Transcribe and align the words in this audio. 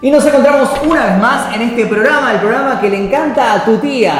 Y 0.00 0.12
nos 0.12 0.24
encontramos 0.24 0.70
una 0.86 1.06
vez 1.06 1.18
más 1.18 1.56
en 1.56 1.62
este 1.62 1.86
programa, 1.86 2.32
el 2.32 2.38
programa 2.38 2.80
que 2.80 2.88
le 2.88 3.04
encanta 3.04 3.54
a 3.54 3.64
tu 3.64 3.78
tía. 3.78 4.14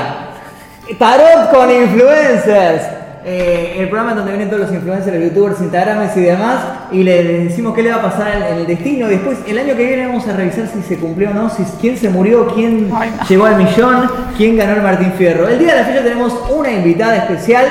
Tarot 0.99 1.53
con 1.53 1.71
influencers. 1.71 2.83
Eh, 3.25 3.76
el 3.78 3.88
programa 3.88 4.12
en 4.12 4.17
donde 4.17 4.33
vienen 4.33 4.49
todos 4.49 4.62
los 4.62 4.72
influencers, 4.72 5.22
youtubers, 5.22 5.60
instagramers 5.60 6.17
y 6.17 6.20
demás, 6.20 6.60
y 6.91 7.02
le 7.02 7.44
decimos 7.44 7.75
qué 7.75 7.83
le 7.83 7.91
va 7.91 7.96
a 7.96 8.02
pasar 8.02 8.29
en 8.36 8.59
el 8.59 8.66
destino. 8.66 9.06
Y 9.06 9.11
después, 9.11 9.38
el 9.46 9.59
año 9.59 9.77
que 9.77 9.86
viene, 9.86 10.06
vamos 10.06 10.27
a 10.27 10.32
revisar 10.32 10.66
si 10.66 10.82
se 10.82 10.98
cumplió 10.98 11.30
o 11.30 11.34
no, 11.34 11.50
si, 11.50 11.62
quién 11.80 11.96
se 11.96 12.08
murió, 12.08 12.48
quién 12.54 12.90
Ay, 12.96 13.12
no. 13.16 13.24
llegó 13.29 13.45
al 13.45 13.56
millón, 13.56 14.10
quién 14.36 14.56
ganó 14.56 14.72
el 14.72 14.82
Martín 14.82 15.12
Fierro. 15.12 15.46
El 15.46 15.58
día 15.58 15.74
de 15.74 15.80
la 15.80 15.86
fecha 15.86 16.02
tenemos 16.02 16.34
una 16.50 16.72
invitada 16.72 17.16
especial 17.18 17.66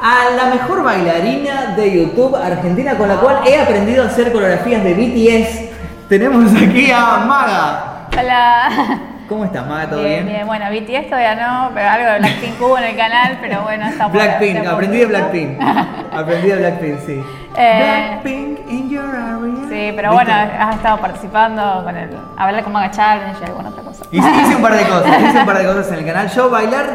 a 0.00 0.36
la 0.36 0.54
mejor 0.54 0.84
bailarina 0.84 1.74
de 1.74 1.90
YouTube 1.90 2.36
argentina, 2.36 2.96
con 2.96 3.08
la 3.08 3.16
cual 3.16 3.40
he 3.46 3.58
aprendido 3.58 4.04
a 4.04 4.06
hacer 4.06 4.30
coreografías 4.30 4.84
de 4.84 4.94
BTS. 4.94 5.67
Tenemos 6.08 6.50
aquí 6.54 6.90
a 6.90 7.18
Maga. 7.26 8.08
Hola. 8.18 8.68
¿Cómo 9.28 9.44
estás, 9.44 9.66
Maga? 9.66 9.90
¿Todo 9.90 10.00
bien, 10.00 10.24
bien? 10.24 10.26
bien. 10.26 10.46
Bueno, 10.46 10.64
BTS 10.70 11.10
todavía 11.10 11.34
no, 11.34 11.70
pero 11.74 11.86
algo 11.86 12.10
de 12.12 12.18
Blackpink 12.20 12.60
hubo 12.62 12.78
en 12.78 12.84
el 12.84 12.96
canal, 12.96 13.38
pero 13.42 13.60
bueno, 13.62 13.86
estamos. 13.86 14.12
Blackpink, 14.14 14.66
aprendí 14.66 14.98
de 15.00 15.04
Blackpink. 15.06 15.60
aprendí 16.10 16.48
de 16.48 16.56
Blackpink, 16.56 16.98
sí. 17.04 17.22
Eh, 17.60 17.80
Blackpink 18.22 18.70
in 18.70 18.88
your 18.88 19.04
area. 19.04 19.68
Sí, 19.68 19.92
pero 19.96 20.12
bueno, 20.12 20.32
has 20.32 20.76
estado 20.76 20.98
participando 20.98 21.82
con 21.82 21.96
el. 21.96 22.08
Hablar 22.36 22.62
con 22.62 22.72
Maga 22.72 22.90
Challenge 22.90 23.36
y 23.40 23.44
alguna 23.44 23.70
otra 23.70 23.82
cosa. 23.82 24.04
Hice, 24.12 24.30
hice 24.30 24.56
un 24.56 24.62
par 24.62 24.74
de 24.74 24.84
cosas, 24.88 25.20
hice 25.20 25.38
un 25.40 25.46
par 25.46 25.58
de 25.58 25.64
cosas 25.66 25.88
en 25.88 25.98
el 25.98 26.06
canal. 26.06 26.28
Yo 26.30 26.48
bailar, 26.50 26.86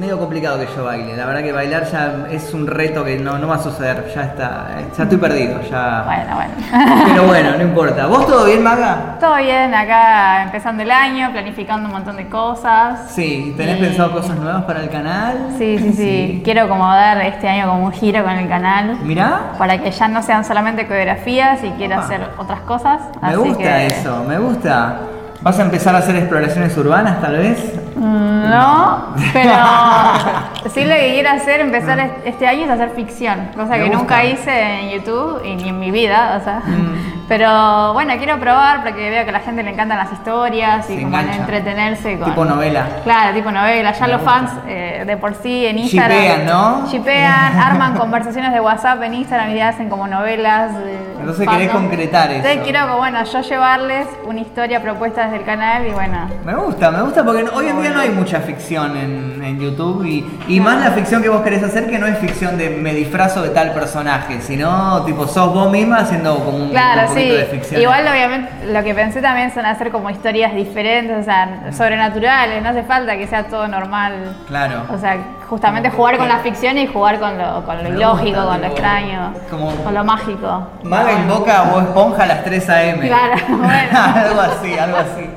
medio 0.00 0.18
complicado 0.18 0.58
que 0.58 0.66
yo 0.74 0.84
baile. 0.84 1.14
La 1.16 1.26
verdad 1.26 1.42
que 1.42 1.52
bailar 1.52 1.84
ya 1.84 2.26
es 2.30 2.54
un 2.54 2.66
reto 2.66 3.04
que 3.04 3.18
no, 3.18 3.38
no 3.38 3.46
va 3.46 3.56
a 3.56 3.62
suceder. 3.62 4.10
Ya 4.14 4.22
está, 4.22 4.66
ya 4.96 5.02
estoy 5.02 5.18
perdido. 5.18 5.60
Ya. 5.70 6.02
Bueno, 6.06 6.34
bueno. 6.36 7.04
Pero 7.06 7.22
bueno, 7.26 7.50
no 7.58 7.62
importa. 7.62 8.06
¿Vos 8.06 8.26
todo 8.26 8.46
bien, 8.46 8.62
Maga? 8.62 9.18
Todo 9.20 9.36
bien, 9.36 9.74
acá 9.74 10.42
empezando 10.44 10.82
el 10.82 10.90
año, 10.90 11.30
planificando 11.32 11.86
un 11.86 11.92
montón 11.92 12.16
de 12.16 12.28
cosas. 12.28 13.10
Sí, 13.10 13.54
¿tenés 13.56 13.78
Y- 13.78 13.82
pensado 13.82 14.12
cosas 14.12 14.36
nuevas 14.38 14.64
para 14.64 14.80
el 14.80 14.88
canal? 14.88 15.54
Sí, 15.58 15.78
sí, 15.78 15.92
sí, 15.92 16.40
Quiero 16.44 16.66
como 16.68 16.86
dar 16.86 17.18
este 17.26 17.46
año 17.48 17.68
como 17.68 17.84
un 17.84 17.92
giro 17.92 18.24
con 18.24 18.32
el 18.32 18.48
canal. 18.48 18.96
Mirá, 19.02 19.52
Para 19.58 19.78
que 19.78 19.90
ya 19.90 20.08
no 20.08 20.22
sean 20.22 20.44
solamente 20.44 20.86
coreografías 20.86 21.62
y 21.62 21.70
quiero 21.72 21.96
Opa. 21.96 22.04
hacer 22.04 22.20
otras 22.38 22.60
cosas. 22.60 23.00
me 23.20 23.28
así 23.28 23.36
gusta 23.36 23.58
que- 23.62 23.86
eso, 23.86 24.24
me 24.26 24.38
gusta. 24.38 24.96
¿Vas 25.42 25.58
a 25.58 25.62
empezar 25.62 25.94
a 25.94 25.98
hacer 25.98 26.16
exploraciones 26.16 26.76
urbanas 26.76 27.20
tal 27.20 27.36
vez? 27.38 27.74
Mm, 27.96 28.50
No, 28.50 29.14
pero 29.32 29.52
sí 30.74 30.84
lo 30.84 30.94
que 30.94 31.10
quiero 31.14 31.30
hacer, 31.30 31.60
empezar 31.60 31.98
est- 32.00 32.26
este 32.26 32.46
año 32.46 32.64
es 32.64 32.70
hacer 32.70 32.90
ficción, 32.90 33.48
cosa 33.54 33.70
Me 33.70 33.76
que 33.78 33.82
gusta. 33.84 33.98
nunca 33.98 34.24
hice 34.24 34.50
en 34.80 34.90
YouTube 34.90 35.40
y 35.44 35.56
ni 35.56 35.68
en 35.70 35.78
mi 35.78 35.90
vida, 35.90 36.36
o 36.40 36.44
sea. 36.44 36.60
Mm. 36.66 37.19
Pero 37.30 37.92
bueno, 37.92 38.12
quiero 38.18 38.40
probar 38.40 38.82
porque 38.82 39.08
veo 39.08 39.22
que 39.22 39.30
a 39.30 39.34
la 39.34 39.38
gente 39.38 39.62
le 39.62 39.70
encantan 39.70 39.98
las 39.98 40.10
historias 40.12 40.90
y 40.90 41.00
como 41.00 41.16
entretenerse 41.16 42.18
con... 42.18 42.28
Tipo 42.28 42.44
novela. 42.44 42.88
Claro, 43.04 43.32
tipo 43.32 43.52
novela. 43.52 43.92
Ya 43.92 44.06
Me 44.06 44.12
los 44.14 44.20
gusta. 44.22 44.34
fans 44.34 44.50
eh, 44.66 45.04
de 45.06 45.16
por 45.16 45.34
sí 45.36 45.64
en 45.64 45.78
Instagram. 45.78 46.10
Shippean, 46.18 46.46
¿no? 46.46 46.88
Shippean, 46.90 47.56
arman 47.60 47.96
conversaciones 47.96 48.52
de 48.52 48.58
WhatsApp 48.60 49.00
en 49.04 49.14
Instagram 49.14 49.50
y 49.56 49.60
hacen 49.60 49.88
como 49.88 50.08
novelas. 50.08 50.74
de 50.76 50.98
Entonces 51.20 51.46
fandom. 51.46 51.54
querés 51.56 51.70
concretar 51.70 52.30
eso. 52.32 52.36
Entonces 52.48 52.60
quiero, 52.64 52.96
bueno, 52.96 53.22
yo 53.22 53.40
llevarles 53.42 54.08
una 54.26 54.40
historia 54.40 54.82
propuesta 54.82 55.22
desde 55.26 55.36
el 55.36 55.44
canal 55.44 55.86
y 55.86 55.90
bueno. 55.92 56.28
Me 56.44 56.56
gusta, 56.56 56.90
me 56.90 57.00
gusta 57.02 57.22
porque 57.22 57.44
hoy 57.54 57.68
en 57.68 57.80
día 57.80 57.90
no 57.92 58.00
hay 58.00 58.10
mucha 58.10 58.40
ficción 58.40 58.96
en, 58.96 59.40
en 59.44 59.60
YouTube 59.60 60.04
y, 60.04 60.28
y 60.48 60.58
más 60.58 60.80
la 60.84 60.90
ficción 60.90 61.22
que 61.22 61.28
vos 61.28 61.42
querés 61.42 61.62
hacer 61.62 61.88
que 61.88 62.00
no 62.00 62.08
es 62.08 62.18
ficción 62.18 62.58
de 62.58 62.70
me 62.70 62.92
disfrazo 62.92 63.40
de 63.40 63.50
tal 63.50 63.72
personaje, 63.72 64.40
sino 64.40 65.04
tipo 65.04 65.28
sos 65.28 65.54
vos 65.54 65.70
misma 65.70 65.98
haciendo 65.98 66.34
como 66.44 66.56
un, 66.58 66.70
Claro, 66.70 67.02
poquito 67.02 67.19
sí. 67.22 67.30
de 67.36 67.44
ficción. 67.44 67.80
Igual 67.82 68.06
obviamente 68.08 68.50
lo 68.72 68.82
que 68.82 68.94
pensé 68.94 69.20
también 69.22 69.52
son 69.52 69.66
hacer 69.66 69.90
como 69.90 70.10
historias 70.10 70.54
diferentes, 70.54 71.16
o 71.18 71.22
sea, 71.22 71.70
sobrenaturales, 71.72 72.62
no 72.62 72.68
hace 72.70 72.82
falta 72.82 73.16
que 73.16 73.26
sea 73.26 73.44
todo 73.44 73.66
normal. 73.68 74.36
Claro. 74.46 74.84
O 74.92 74.98
sea, 74.98 75.16
justamente 75.48 75.90
jugar 75.90 76.16
con 76.18 76.28
la 76.28 76.38
ficción 76.38 76.78
y 76.78 76.86
jugar 76.86 77.18
con 77.18 77.36
lo, 77.38 77.64
con 77.64 77.76
lo 77.78 77.82
Me 77.84 77.88
ilógico, 77.90 78.40
gusta, 78.40 78.46
con 78.52 78.60
lo 78.60 78.66
extraño, 78.68 79.34
como- 79.50 79.74
con 79.76 79.94
lo 79.94 80.04
mágico. 80.04 80.66
Maga 80.84 81.12
invoca 81.12 81.62
o 81.74 81.80
esponja 81.80 82.22
a 82.22 82.26
las 82.26 82.44
3 82.44 82.70
a.m. 82.70 83.06
Claro, 83.08 83.34
bueno. 83.48 83.98
algo 84.14 84.40
así, 84.40 84.78
algo 84.78 84.96
así. 84.98 85.30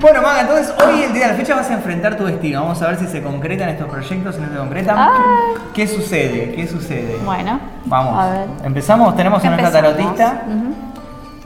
Bueno, 0.00 0.20
Maga, 0.20 0.42
entonces 0.42 0.74
hoy, 0.84 1.02
el 1.04 1.14
día 1.14 1.26
de 1.28 1.32
la 1.32 1.38
fecha, 1.38 1.54
vas 1.54 1.70
a 1.70 1.74
enfrentar 1.74 2.16
tu 2.16 2.26
destino. 2.26 2.60
Vamos 2.60 2.82
a 2.82 2.88
ver 2.88 2.96
si 2.98 3.06
se 3.06 3.22
concretan 3.22 3.70
estos 3.70 3.88
proyectos, 3.88 4.34
si 4.34 4.40
no 4.42 4.48
se 4.50 4.56
concretan. 4.56 5.08
¿Qué 5.72 5.86
sucede? 5.86 6.52
¿Qué 6.54 6.66
sucede? 6.66 7.16
Bueno, 7.24 7.58
Vamos. 7.86 8.18
a 8.22 8.30
ver. 8.30 8.46
Empezamos, 8.64 9.16
tenemos 9.16 9.42
a 9.42 9.48
nuestra 9.48 9.70
tarotista. 9.72 10.42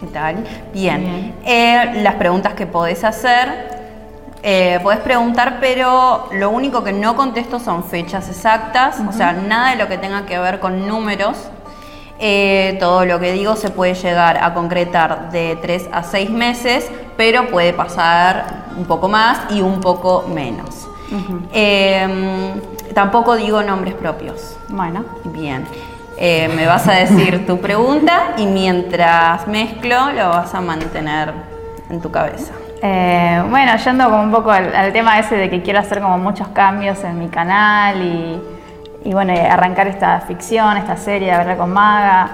¿Qué 0.01 0.07
tal? 0.07 0.37
Bien. 0.73 1.01
Bien. 1.01 1.35
Eh, 1.45 2.03
las 2.03 2.15
preguntas 2.15 2.55
que 2.55 2.67
podés 2.67 3.03
hacer. 3.03 3.79
Eh, 4.43 4.79
podés 4.83 5.01
preguntar, 5.01 5.59
pero 5.61 6.29
lo 6.33 6.51
único 6.51 6.85
que 6.85 6.93
no 6.93 7.17
contesto 7.17 7.59
son 7.59 7.83
fechas 7.83 8.29
exactas, 8.29 9.01
o 9.07 9.13
sea, 9.13 9.33
nada 9.33 9.71
de 9.71 9.77
lo 9.77 9.89
que 9.89 9.99
tenga 9.99 10.27
que 10.27 10.39
ver 10.39 10.61
con 10.61 10.87
números. 10.87 11.37
Eh, 12.21 12.77
todo 12.79 13.05
lo 13.05 13.19
que 13.19 13.33
digo 13.33 13.57
se 13.57 13.71
puede 13.71 13.95
llegar 13.95 14.39
a 14.43 14.55
concretar 14.55 15.31
de 15.31 15.57
3 15.61 15.89
a 15.93 16.05
6 16.05 16.31
meses, 16.31 16.91
pero 17.17 17.49
puede 17.49 17.73
pasar 17.73 18.67
un 18.77 18.85
poco 18.85 19.09
más 19.09 19.41
y 19.51 19.61
un 19.61 19.81
poco 19.81 20.25
menos. 20.29 20.89
Eh, 21.53 22.55
tampoco 22.95 23.35
digo 23.35 23.63
nombres 23.63 23.95
propios. 23.95 24.57
Bueno. 24.69 25.05
Bien. 25.25 25.67
Eh, 26.21 26.49
me 26.49 26.67
vas 26.67 26.89
a 26.89 26.93
decir 26.93 27.47
tu 27.47 27.61
pregunta 27.61 28.33
y 28.37 28.47
mientras 28.47 29.47
mezclo 29.47 30.11
lo 30.11 30.31
vas 30.31 30.53
a 30.53 30.61
mantener 30.61 31.33
en 31.89 32.01
tu 32.01 32.11
cabeza. 32.11 32.53
Eh, 32.83 33.43
bueno, 33.49 33.77
yendo 33.77 34.05
como 34.05 34.23
un 34.23 34.33
poco 34.33 34.51
al, 34.51 34.75
al 34.75 34.93
tema 34.93 35.19
ese 35.19 35.37
de 35.37 35.49
que 35.49 35.63
quiero 35.63 35.79
hacer 35.79 36.01
como 36.01 36.19
muchos 36.19 36.49
cambios 36.49 37.03
en 37.05 37.19
mi 37.19 37.29
canal 37.29 38.03
y, 38.03 38.43
y 39.05 39.13
bueno, 39.13 39.33
arrancar 39.33 39.87
esta 39.87 40.21
ficción, 40.21 40.77
esta 40.77 40.97
serie 40.97 41.29
de 41.29 41.35
hablar 41.35 41.57
con 41.57 41.73
Maga. 41.73 42.29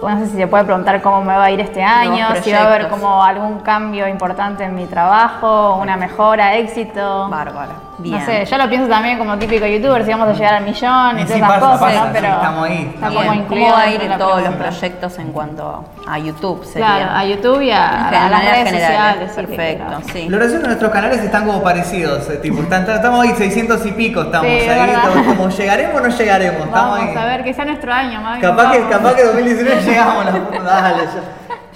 No 0.00 0.18
sé 0.20 0.26
si 0.26 0.36
se 0.36 0.46
puede 0.46 0.62
preguntar 0.62 1.02
cómo 1.02 1.22
me 1.24 1.36
va 1.36 1.44
a 1.44 1.50
ir 1.50 1.58
este 1.58 1.82
año, 1.82 2.28
si 2.40 2.52
va 2.52 2.60
a 2.60 2.66
haber 2.66 2.88
como 2.88 3.24
algún 3.24 3.60
cambio 3.60 4.06
importante 4.06 4.62
en 4.62 4.76
mi 4.76 4.86
trabajo, 4.86 5.74
una 5.74 5.96
mejora, 5.96 6.54
éxito. 6.54 7.28
Bárbaro. 7.28 7.72
Bien. 8.02 8.18
No 8.18 8.26
sé, 8.26 8.44
yo 8.44 8.58
lo 8.58 8.68
pienso 8.68 8.88
también 8.88 9.18
como 9.18 9.38
típico 9.38 9.64
youtuber, 9.66 10.04
si 10.04 10.10
vamos 10.10 10.28
a 10.28 10.32
llegar 10.32 10.54
al 10.54 10.64
millón 10.64 11.18
y 11.18 11.22
Y 11.22 11.24
todas 11.24 11.28
sí, 11.28 11.34
esas 11.38 11.48
pasa, 11.48 11.60
cosas, 11.60 11.80
pasa, 11.80 11.94
¿no? 12.00 12.04
sí, 12.06 12.10
Pero 12.12 12.26
estamos 12.28 12.64
ahí, 12.68 12.92
está 12.94 13.08
estamos 13.08 13.36
incluido 13.36 13.66
¿Cómo 13.66 13.72
va 13.72 13.80
a 13.82 13.86
dentro 13.86 13.94
ir 13.94 14.00
de 14.02 14.08
la 14.08 14.18
todos 14.18 14.42
los 14.42 14.54
proyectos 14.54 15.18
en 15.18 15.32
cuanto 15.32 15.84
a 16.08 16.18
YouTube? 16.18 16.64
Sería. 16.64 16.86
Claro, 16.86 17.10
a 17.16 17.24
YouTube 17.24 17.60
y 17.62 17.70
a, 17.70 18.08
las 18.10 18.42
redes 18.44 18.64
generales. 18.70 19.32
sociales. 19.32 19.32
Perfecto, 19.32 20.00
sí. 20.12 20.28
Lo 20.28 20.36
gracioso 20.38 20.56
es 20.56 20.60
que 20.62 20.66
nuestros 20.68 20.90
canales 20.92 21.18
están 21.20 21.46
como 21.46 21.62
parecidos, 21.62 22.28
eh, 22.30 22.36
tipo, 22.36 22.62
están- 22.62 22.88
estamos 22.90 23.22
ahí 23.24 23.34
600 23.36 23.86
y 23.86 23.92
pico, 23.92 24.22
estamos 24.22 24.46
Sí, 24.50 24.68
ahí, 24.68 24.90
estamos 24.90 25.26
como 25.26 25.48
llegaremos 25.48 25.94
o 26.00 26.00
no 26.04 26.08
llegaremos, 26.08 26.60
estamos 26.66 26.98
Vamos 26.98 27.08
ahí. 27.08 27.16
a 27.16 27.24
ver, 27.26 27.44
que 27.44 27.54
sea 27.54 27.64
nuestro 27.64 27.92
año, 27.92 28.20
Mavi, 28.20 28.40
Capaz 28.40 28.72
que, 28.72 28.88
capaz 28.88 29.14
que 29.14 29.24
2019 29.24 29.80
llegamos, 29.84 30.24
dale, 30.64 31.02
yo, 31.04 31.20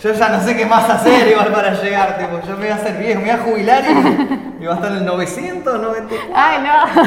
yo 0.02 0.12
ya 0.12 0.28
no 0.28 0.40
sé 0.42 0.56
qué 0.56 0.66
más 0.66 0.88
hacer 0.90 1.28
igual 1.28 1.48
para 1.52 1.72
llegar, 1.72 2.18
tipo, 2.18 2.40
yo 2.46 2.52
me 2.54 2.64
voy 2.64 2.68
a 2.68 2.74
hacer 2.74 2.96
viejo, 2.98 3.20
me 3.20 3.32
voy 3.32 3.40
a 3.40 3.42
jubilar 3.44 3.82
y, 3.84 4.62
y 4.62 4.66
va 4.66 4.72
a 4.72 4.76
estar 4.76 4.90
en 4.92 4.98
el 4.98 5.04
900, 5.06 5.80
94. 5.80 6.34
Ay, 6.34 6.58
no. 6.58 7.02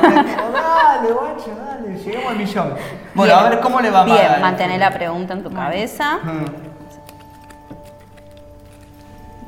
Dale, 0.51 1.11
guacho, 1.13 1.55
dale, 1.65 1.97
llegamos 1.97 2.31
al 2.31 2.37
millón. 2.37 2.73
Bueno, 3.13 3.33
Bien. 3.35 3.45
a 3.45 3.49
ver 3.49 3.59
cómo 3.59 3.79
le 3.79 3.91
va 3.91 4.01
a 4.01 4.05
Bien, 4.05 4.41
mantener 4.41 4.79
la 4.79 4.91
pregunta 4.91 5.33
en 5.33 5.43
tu 5.43 5.51
cabeza. 5.51 6.17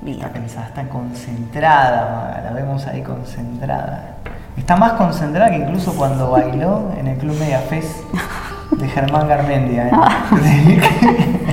Bien. 0.01 0.17
Está 0.17 0.29
pensada, 0.33 0.67
está 0.67 0.83
concentrada, 0.89 2.09
Maga, 2.11 2.41
la 2.45 2.51
vemos 2.53 2.85
ahí 2.87 3.01
concentrada. 3.03 4.15
Está 4.57 4.75
más 4.75 4.93
concentrada 4.93 5.49
que 5.49 5.57
incluso 5.57 5.95
cuando 5.95 6.31
bailó 6.31 6.91
en 6.99 7.07
el 7.07 7.17
Club 7.17 7.37
Media 7.39 7.59
Fest 7.59 7.97
de 8.71 8.87
Germán 8.87 9.27
Garmendia. 9.27 9.87
¿eh? 9.87 9.91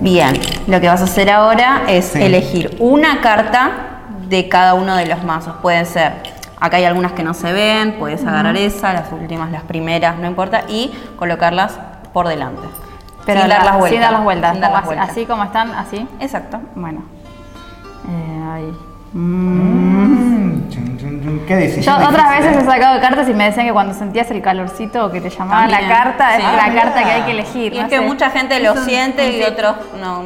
Bien, 0.00 0.34
lo 0.66 0.80
que 0.80 0.88
vas 0.88 1.00
a 1.00 1.04
hacer 1.04 1.30
ahora 1.30 1.82
es 1.88 2.06
Sí. 2.06 2.22
elegir 2.22 2.76
una 2.80 3.20
carta 3.20 3.70
de 4.28 4.48
cada 4.48 4.74
uno 4.74 4.96
de 4.96 5.06
los 5.06 5.22
mazos. 5.24 5.54
Pueden 5.62 5.86
ser, 5.86 6.12
acá 6.60 6.76
hay 6.78 6.84
algunas 6.84 7.12
que 7.12 7.22
no 7.22 7.34
se 7.34 7.52
ven, 7.52 7.96
puedes 7.98 8.24
agarrar 8.24 8.56
esa, 8.56 8.92
las 8.92 9.12
últimas, 9.12 9.50
las 9.50 9.62
primeras, 9.62 10.16
no 10.18 10.26
importa, 10.26 10.62
y 10.68 10.92
colocarlas 11.16 11.78
por 12.12 12.28
delante. 12.28 12.62
Pero 13.26 13.40
sin 13.40 13.48
dar 13.48 13.58
la- 13.60 13.64
las 13.70 13.78
vueltas. 13.78 13.90
Sin 13.90 14.00
dar 14.00 14.12
las 14.12 14.22
vueltas. 14.24 14.52
sin 14.52 14.60
dar 14.60 14.70
las 14.70 14.78
Así- 14.80 14.86
vueltas. 14.86 15.08
Así 15.10 15.26
como 15.26 15.44
están, 15.44 15.70
así. 15.72 16.08
Exacto. 16.20 16.60
Bueno. 16.74 17.02
Eh, 18.08 18.42
ahí. 18.52 18.72
Mm, 19.14 19.83
¿Qué 21.46 21.56
decís? 21.56 21.84
Yo 21.86 21.94
otras 21.96 22.30
veces 22.38 22.56
he 22.56 22.64
sacado 22.64 23.00
cartas 23.00 23.28
y 23.28 23.34
me 23.34 23.44
decían 23.44 23.66
que 23.66 23.72
cuando 23.72 23.94
sentías 23.94 24.30
el 24.30 24.42
calorcito 24.42 25.06
o 25.06 25.10
que 25.10 25.20
te 25.20 25.30
llamaban 25.30 25.70
la 25.70 25.78
También, 25.78 25.96
carta, 25.98 26.36
es 26.36 26.42
sí. 26.42 26.42
la 26.56 26.64
Ah, 26.64 26.74
carta 26.74 27.02
que 27.04 27.10
hay 27.10 27.22
que 27.22 27.30
elegir. 27.32 27.72
Y 27.74 27.76
no 27.78 27.82
es 27.84 27.88
que 27.90 27.98
sé. 27.98 28.04
mucha 28.06 28.30
gente 28.30 28.60
lo 28.60 28.72
Es 28.74 28.80
siente 28.84 29.38
y 29.38 29.42
otros 29.42 29.76
no. 30.00 30.22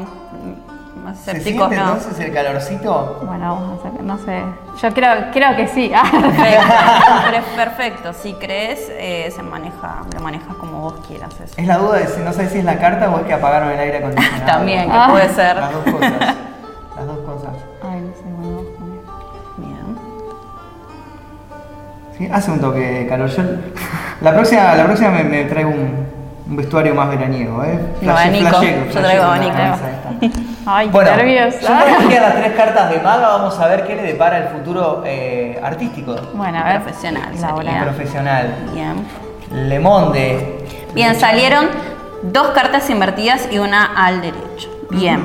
más 1.05 1.19
¿Se 1.19 1.31
escépticos 1.33 1.69
siente 1.69 1.77
no. 1.87 1.93
entonces 1.97 2.21
el 2.27 2.33
calorcito? 2.35 3.21
Bueno, 3.27 3.55
vamos 3.55 3.81
a 3.81 3.83
sacar, 3.83 4.03
no 4.03 4.19
sé. 4.19 4.43
Yo 4.83 4.95
creo, 4.95 5.13
creo 5.33 5.57
que 5.57 5.69
sí. 5.69 5.91
Ah, 5.95 6.03
Perfecto, 6.11 6.63
Pero 7.31 7.45
perfecto. 7.57 8.13
Si 8.13 8.35
crees, 8.35 8.81
eh, 8.91 9.33
se 9.35 9.43
maneja, 9.43 10.03
lo 10.15 10.21
manejas 10.21 10.55
como 10.57 10.81
vos 10.81 10.95
quieras 11.07 11.33
eso. 11.43 11.55
Es 11.57 11.67
la 11.67 11.79
duda 11.79 11.99
de 11.99 12.07
si 12.07 12.21
no 12.21 12.33
sabes 12.33 12.53
si 12.53 12.59
es 12.59 12.65
la 12.65 12.79
carta 12.79 13.09
o 13.11 13.19
es 13.21 13.27
que 13.27 13.35
apagaron 13.35 13.71
el 13.71 13.79
aire 13.79 13.99
acondicionado. 13.99 14.47
También, 14.47 14.91
que 14.91 14.97
Ah. 14.97 15.09
puede 15.11 15.29
ser. 15.35 15.57
Las 15.57 15.73
dos 15.73 15.85
cosas. 15.85 16.13
Las 16.97 17.07
dos 17.07 17.19
cosas. 17.19 17.53
Ay, 17.83 18.01
no 18.01 18.13
sé, 18.15 18.23
bueno, 18.37 18.48
Sí, 22.19 22.29
hace 22.33 22.51
un 22.51 22.61
toque 22.61 22.81
de 22.81 23.07
calor. 23.07 23.29
Yo, 23.31 23.43
la 24.21 24.33
próxima, 24.35 24.75
la 24.75 24.85
próxima 24.85 25.11
me, 25.11 25.25
me 25.25 25.45
traigo 25.45 25.71
un, 25.71 26.07
un 26.49 26.57
vestuario 26.57 26.95
más 26.95 27.09
veraniego, 27.09 27.63
¿eh? 27.65 27.79
Un 28.03 28.11
abanico. 28.11 28.63
Yo 28.63 29.01
traigo 29.01 29.25
abanico. 29.25 29.55
Ay, 30.67 30.87
qué 30.89 30.93
Bueno, 30.93 31.17
nervios. 31.17 31.55
yo 31.61 31.67
traje 31.67 32.19
a 32.19 32.21
las 32.23 32.35
tres 32.35 32.53
cartas 32.55 32.91
de 32.91 33.01
maga, 33.01 33.29
vamos 33.29 33.59
a 33.59 33.67
ver 33.69 33.87
qué 33.87 33.95
le 33.97 34.03
depara 34.03 34.39
el 34.39 34.49
futuro 34.49 35.03
eh, 35.07 35.59
artístico, 35.63 36.15
Bueno, 36.35 36.59
a 36.59 36.65
ver. 36.65 36.83
Profesional 36.83 37.31
sería. 37.35 37.83
profesional. 37.85 38.55
Bien. 38.75 39.07
Le 39.69 39.79
Monde. 39.79 40.59
Bien, 40.95 41.15
salieron 41.19 41.69
dos 42.23 42.49
cartas 42.49 42.91
invertidas 42.91 43.49
y 43.51 43.59
una 43.59 43.85
al 43.97 44.21
derecho. 44.21 44.69
Bien. 44.91 45.23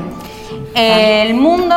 El 0.75 1.33
mundo 1.33 1.75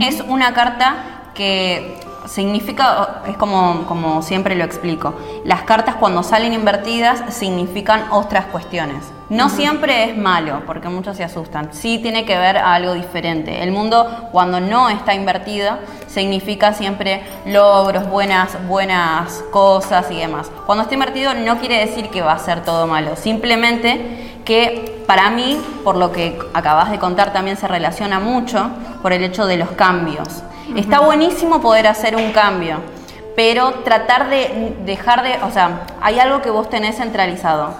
es 0.00 0.20
una 0.20 0.52
carta 0.52 0.94
que 1.34 1.98
significa, 2.26 3.22
es 3.26 3.36
como, 3.36 3.84
como 3.86 4.22
siempre 4.22 4.54
lo 4.54 4.64
explico, 4.64 5.14
las 5.44 5.62
cartas 5.62 5.96
cuando 5.96 6.22
salen 6.22 6.52
invertidas 6.52 7.34
significan 7.34 8.06
otras 8.10 8.46
cuestiones. 8.46 9.04
No 9.28 9.48
siempre 9.48 10.10
es 10.10 10.16
malo, 10.16 10.62
porque 10.66 10.90
muchos 10.90 11.16
se 11.16 11.24
asustan. 11.24 11.72
Sí 11.72 11.98
tiene 11.98 12.26
que 12.26 12.36
ver 12.36 12.58
a 12.58 12.74
algo 12.74 12.92
diferente. 12.92 13.62
El 13.62 13.72
mundo 13.72 14.28
cuando 14.30 14.60
no 14.60 14.90
está 14.90 15.14
invertido 15.14 15.78
significa 16.06 16.74
siempre 16.74 17.22
logros, 17.46 18.08
buenas, 18.10 18.58
buenas 18.68 19.42
cosas 19.50 20.10
y 20.10 20.16
demás. 20.16 20.50
Cuando 20.66 20.82
está 20.82 20.94
invertido 20.94 21.32
no 21.32 21.58
quiere 21.58 21.78
decir 21.78 22.10
que 22.10 22.20
va 22.20 22.32
a 22.32 22.38
ser 22.38 22.62
todo 22.62 22.86
malo, 22.86 23.16
simplemente 23.16 24.40
que 24.44 25.02
para 25.06 25.30
mí, 25.30 25.58
por 25.82 25.96
lo 25.96 26.12
que 26.12 26.38
acabas 26.52 26.90
de 26.90 26.98
contar, 26.98 27.32
también 27.32 27.56
se 27.56 27.68
relaciona 27.68 28.20
mucho 28.20 28.70
por 29.00 29.12
el 29.12 29.24
hecho 29.24 29.46
de 29.46 29.56
los 29.56 29.70
cambios. 29.70 30.42
Está 30.76 31.00
buenísimo 31.00 31.60
poder 31.60 31.86
hacer 31.86 32.16
un 32.16 32.32
cambio, 32.32 32.78
pero 33.36 33.72
tratar 33.84 34.30
de 34.30 34.74
dejar 34.84 35.22
de, 35.22 35.38
o 35.44 35.50
sea, 35.50 35.82
hay 36.00 36.18
algo 36.18 36.40
que 36.40 36.50
vos 36.50 36.70
tenés 36.70 36.96
centralizado. 36.96 37.74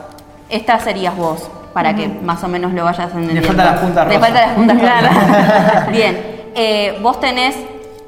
Esta 0.51 0.79
serías 0.79 1.17
vos, 1.17 1.51
para 1.73 1.95
que 1.95 2.09
más 2.09 2.45
o 2.45 2.49
menos 2.49 2.73
lo 2.73 2.85
vayas 2.85 3.11
entendiendo. 3.15 3.49
faltan 3.49 3.67
las 3.67 3.81
puntas 3.81 4.09
Le 4.09 4.19
faltan 4.19 4.43
las 4.43 4.55
puntas 4.55 4.79
claras. 4.81 5.91
Bien, 5.91 6.51
eh, 6.55 6.99
vos 7.01 7.19
tenés 7.19 7.57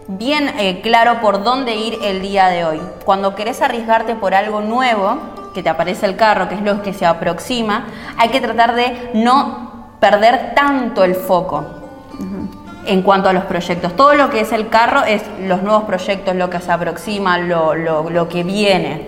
bien 0.06 0.52
eh, 0.58 0.82
claro 0.82 1.22
por 1.22 1.42
dónde 1.42 1.74
ir 1.76 1.98
el 2.02 2.20
día 2.20 2.48
de 2.48 2.66
hoy. 2.66 2.80
Cuando 3.06 3.34
querés 3.34 3.62
arriesgarte 3.62 4.14
por 4.14 4.34
algo 4.34 4.60
nuevo, 4.60 5.16
que 5.54 5.62
te 5.62 5.70
aparece 5.70 6.04
el 6.04 6.16
carro, 6.16 6.48
que 6.48 6.56
es 6.56 6.62
lo 6.62 6.82
que 6.82 6.92
se 6.92 7.06
aproxima, 7.06 7.86
hay 8.18 8.28
que 8.28 8.42
tratar 8.42 8.74
de 8.74 9.12
no 9.14 9.88
perder 9.98 10.52
tanto 10.54 11.04
el 11.04 11.14
foco 11.14 11.83
en 12.86 13.02
cuanto 13.02 13.28
a 13.28 13.32
los 13.32 13.44
proyectos. 13.44 13.94
Todo 13.96 14.14
lo 14.14 14.30
que 14.30 14.40
es 14.40 14.52
el 14.52 14.68
carro 14.68 15.02
es 15.04 15.22
los 15.40 15.62
nuevos 15.62 15.84
proyectos, 15.84 16.34
lo 16.36 16.50
que 16.50 16.60
se 16.60 16.70
aproxima, 16.72 17.38
lo, 17.38 17.74
lo- 17.74 18.10
lo 18.10 18.28
que 18.28 18.42
viene. 18.44 19.06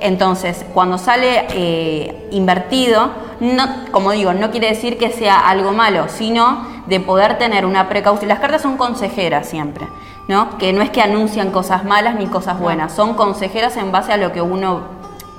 Entonces, 0.00 0.64
cuando 0.74 0.96
sale 0.98 1.46
eh, 1.50 2.28
invertido, 2.30 3.10
no, 3.40 3.66
como 3.90 4.12
digo, 4.12 4.32
no 4.32 4.50
quiere 4.50 4.68
decir 4.68 4.96
que 4.98 5.10
sea 5.10 5.48
algo 5.48 5.72
malo, 5.72 6.06
sino 6.08 6.66
de 6.86 7.00
poder 7.00 7.36
tener 7.38 7.66
una 7.66 7.88
precaución. 7.88 8.28
Las 8.28 8.38
cartas 8.38 8.62
son 8.62 8.76
consejeras 8.76 9.48
siempre, 9.48 9.86
¿no? 10.28 10.56
Que 10.58 10.72
no 10.72 10.82
es 10.82 10.90
que 10.90 11.02
anuncian 11.02 11.50
cosas 11.50 11.84
malas 11.84 12.14
ni 12.14 12.26
cosas 12.26 12.60
buenas, 12.60 12.92
son 12.92 13.14
consejeras 13.14 13.76
en 13.76 13.90
base 13.90 14.12
a 14.12 14.16
lo 14.16 14.32
que 14.32 14.40
uno 14.40 14.82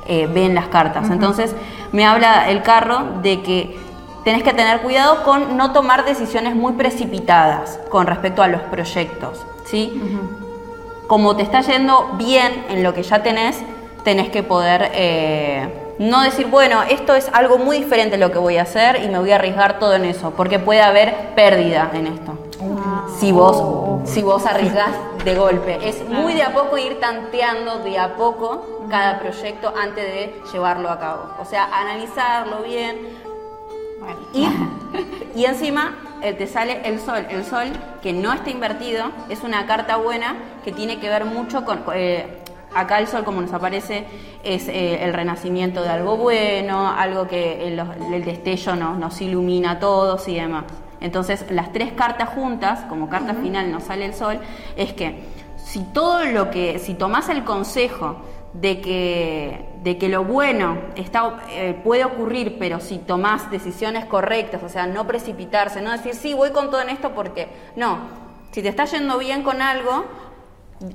eh, 0.07 0.27
ve 0.27 0.45
en 0.45 0.55
las 0.55 0.67
cartas. 0.67 1.09
Entonces, 1.09 1.55
me 1.93 2.05
habla 2.05 2.49
el 2.49 2.61
carro 2.61 3.03
de 3.21 3.41
que 3.41 3.79
tenés 4.29 4.43
que 4.43 4.53
tener 4.53 4.81
cuidado 4.81 5.23
con 5.23 5.57
no 5.57 5.73
tomar 5.73 6.05
decisiones 6.05 6.55
muy 6.55 6.73
precipitadas 6.73 7.79
con 7.89 8.05
respecto 8.05 8.43
a 8.43 8.47
los 8.47 8.61
proyectos, 8.61 9.43
¿sí? 9.65 9.99
Como 11.07 11.35
te 11.35 11.41
está 11.41 11.61
yendo 11.61 12.11
bien 12.13 12.67
en 12.69 12.83
lo 12.83 12.93
que 12.93 13.01
ya 13.01 13.23
tenés, 13.23 13.57
tenés 14.03 14.29
que 14.29 14.43
poder 14.43 14.91
eh, 14.93 15.95
no 15.97 16.21
decir, 16.21 16.45
bueno, 16.45 16.83
esto 16.83 17.15
es 17.15 17.27
algo 17.33 17.57
muy 17.57 17.79
diferente 17.79 18.17
lo 18.17 18.31
que 18.31 18.37
voy 18.37 18.57
a 18.57 18.61
hacer 18.61 19.03
y 19.03 19.07
me 19.07 19.17
voy 19.17 19.31
a 19.31 19.37
arriesgar 19.37 19.79
todo 19.79 19.95
en 19.95 20.05
eso, 20.05 20.29
porque 20.37 20.59
puede 20.59 20.81
haber 20.81 21.33
pérdida 21.33 21.89
en 21.95 22.05
esto. 22.05 22.37
Si 23.17 23.31
vos, 23.31 24.07
si 24.07 24.21
vos 24.21 24.45
arriesgás 24.45 24.91
de 25.25 25.35
golpe. 25.35 25.79
Es 25.81 26.07
muy 26.07 26.35
de 26.35 26.43
a 26.43 26.53
poco 26.53 26.77
ir 26.77 26.99
tanteando 26.99 27.79
de 27.79 27.97
a 27.97 28.15
poco 28.15 28.85
cada 28.91 29.17
proyecto 29.17 29.73
antes 29.75 30.03
de 30.03 30.41
llevarlo 30.53 30.89
a 30.91 30.99
cabo. 30.99 31.31
O 31.41 31.45
sea, 31.45 31.65
analizarlo 31.73 32.61
bien, 32.61 33.28
Bueno. 33.99 34.19
y, 34.33 35.39
y 35.39 35.45
encima 35.45 35.97
eh, 36.21 36.33
te 36.33 36.47
sale 36.47 36.81
el 36.85 36.99
sol. 36.99 37.25
El 37.29 37.43
sol 37.43 37.67
que 38.01 38.13
no 38.13 38.33
está 38.33 38.49
invertido 38.49 39.11
es 39.29 39.43
una 39.43 39.65
carta 39.65 39.97
buena 39.97 40.35
que 40.63 40.71
tiene 40.71 40.99
que 40.99 41.09
ver 41.09 41.25
mucho 41.25 41.65
con... 41.65 41.83
eh, 41.93 42.25
acá 42.73 42.99
el 42.99 43.07
sol 43.07 43.23
como 43.23 43.41
nos 43.41 43.51
aparece 43.51 44.05
es 44.43 44.67
eh, 44.67 45.03
el 45.03 45.13
renacimiento 45.13 45.81
de 45.81 45.89
algo 45.89 46.17
bueno, 46.17 46.87
algo 46.87 47.27
que 47.27 47.67
el, 47.67 47.79
el 48.13 48.23
destello 48.23 48.75
nos, 48.75 48.97
nos 48.97 49.19
ilumina 49.21 49.71
a 49.71 49.79
todos 49.79 50.27
y 50.27 50.35
demás. 50.35 50.65
Entonces 51.01 51.45
las 51.49 51.71
tres 51.71 51.93
cartas 51.93 52.29
juntas, 52.29 52.81
como 52.89 53.09
carta 53.09 53.33
final 53.33 53.71
nos 53.71 53.83
sale 53.83 54.05
el 54.05 54.13
sol, 54.13 54.39
es 54.75 54.93
que 54.93 55.23
si 55.55 55.83
todo 55.93 56.25
lo 56.25 56.51
que, 56.51 56.77
si 56.79 56.93
tomás 56.93 57.29
el 57.29 57.43
consejo 57.43 58.17
de 58.53 58.81
que, 58.81 59.68
de 59.83 59.97
que 59.97 60.09
lo 60.09 60.23
bueno 60.25 60.77
está, 60.95 61.37
eh, 61.51 61.79
puede 61.83 62.03
ocurrir, 62.05 62.57
pero 62.59 62.79
si 62.79 62.97
tomás 62.97 63.49
decisiones 63.49 64.05
correctas, 64.05 64.61
o 64.63 64.69
sea, 64.69 64.87
no 64.87 65.07
precipitarse, 65.07 65.81
no 65.81 65.91
decir, 65.91 66.15
sí, 66.15 66.33
voy 66.33 66.51
con 66.51 66.69
todo 66.69 66.81
en 66.81 66.89
esto 66.89 67.11
porque, 67.15 67.47
no, 67.75 67.97
si 68.51 68.61
te 68.61 68.67
está 68.69 68.85
yendo 68.85 69.17
bien 69.17 69.41
con 69.43 69.61
algo, 69.61 70.05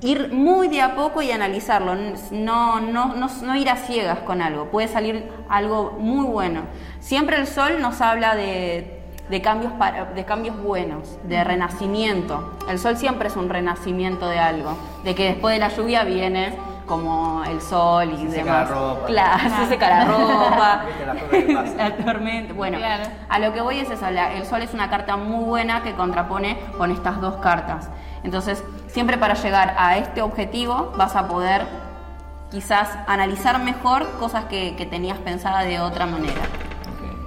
ir 0.03 0.33
muy 0.33 0.69
de 0.69 0.81
a 0.83 0.95
poco 0.97 1.23
y 1.23 1.31
analizarlo, 1.31 1.95
no, 2.31 2.81
no, 2.81 3.15
no, 3.15 3.29
no 3.43 3.57
ir 3.57 3.69
a 3.71 3.77
ciegas 3.77 4.19
con 4.21 4.43
algo, 4.43 4.67
puede 4.67 4.89
salir 4.89 5.29
algo 5.49 5.97
muy 5.99 6.27
bueno. 6.27 6.63
Siempre 7.01 7.37
el 7.37 7.47
sol 7.47 7.81
nos 7.81 8.01
habla 8.01 8.35
de, 8.35 9.03
de 9.31 9.43
cambios, 9.43 9.73
para- 9.75 10.07
de 10.07 10.25
cambios 10.25 10.57
buenos, 10.63 11.19
de 11.25 11.43
renacimiento. 11.45 12.53
El 12.69 12.79
sol 12.79 12.97
siempre 12.97 13.29
es 13.29 13.37
un 13.37 13.49
renacimiento 13.49 14.27
de 14.29 14.39
algo, 14.39 14.77
de 15.05 15.15
que 15.15 15.25
después 15.25 15.55
de 15.55 15.61
la 15.61 15.69
lluvia 15.69 16.05
viene 16.05 16.55
como 16.87 17.43
el 17.45 17.61
sol 17.61 18.13
y 18.13 18.27
Se 18.29 18.37
seca 18.39 18.45
la 18.53 18.59
demás. 18.65 18.71
ropa. 18.71 19.07
Claro, 19.07 19.51
se 19.57 19.67
seca 19.67 19.89
la 19.89 20.05
ropa. 20.05 20.85
La 21.77 21.97
tormenta. 21.97 22.53
Bueno, 22.55 22.79
Claro. 22.79 23.05
a 23.29 23.39
lo 23.39 23.53
que 23.53 23.61
voy 23.61 23.79
es 23.81 23.91
eso, 23.91 24.11
la- 24.11 24.33
el 24.33 24.45
sol 24.47 24.63
es 24.63 24.73
una 24.75 24.89
carta 24.91 25.17
muy 25.17 25.45
buena 25.45 25.83
que 25.83 25.95
contrapone 25.95 26.59
con 26.79 26.91
estas 26.91 27.21
dos 27.21 27.37
cartas. 27.37 27.89
Entonces, 28.23 28.63
siempre 28.89 29.19
para 29.19 29.35
llegar 29.35 29.75
a 29.79 29.97
este 29.97 30.23
objetivo 30.23 30.93
vas 30.97 31.17
a 31.17 31.27
poder 31.29 31.67
quizás 32.51 32.89
analizar 33.07 33.59
mejor 33.59 34.09
cosas 34.19 34.45
que, 34.45 34.77
que 34.77 34.87
tenías 34.87 35.19
pensada 35.19 35.61
de 35.63 35.81
otra 35.81 36.07
manera. 36.07 36.41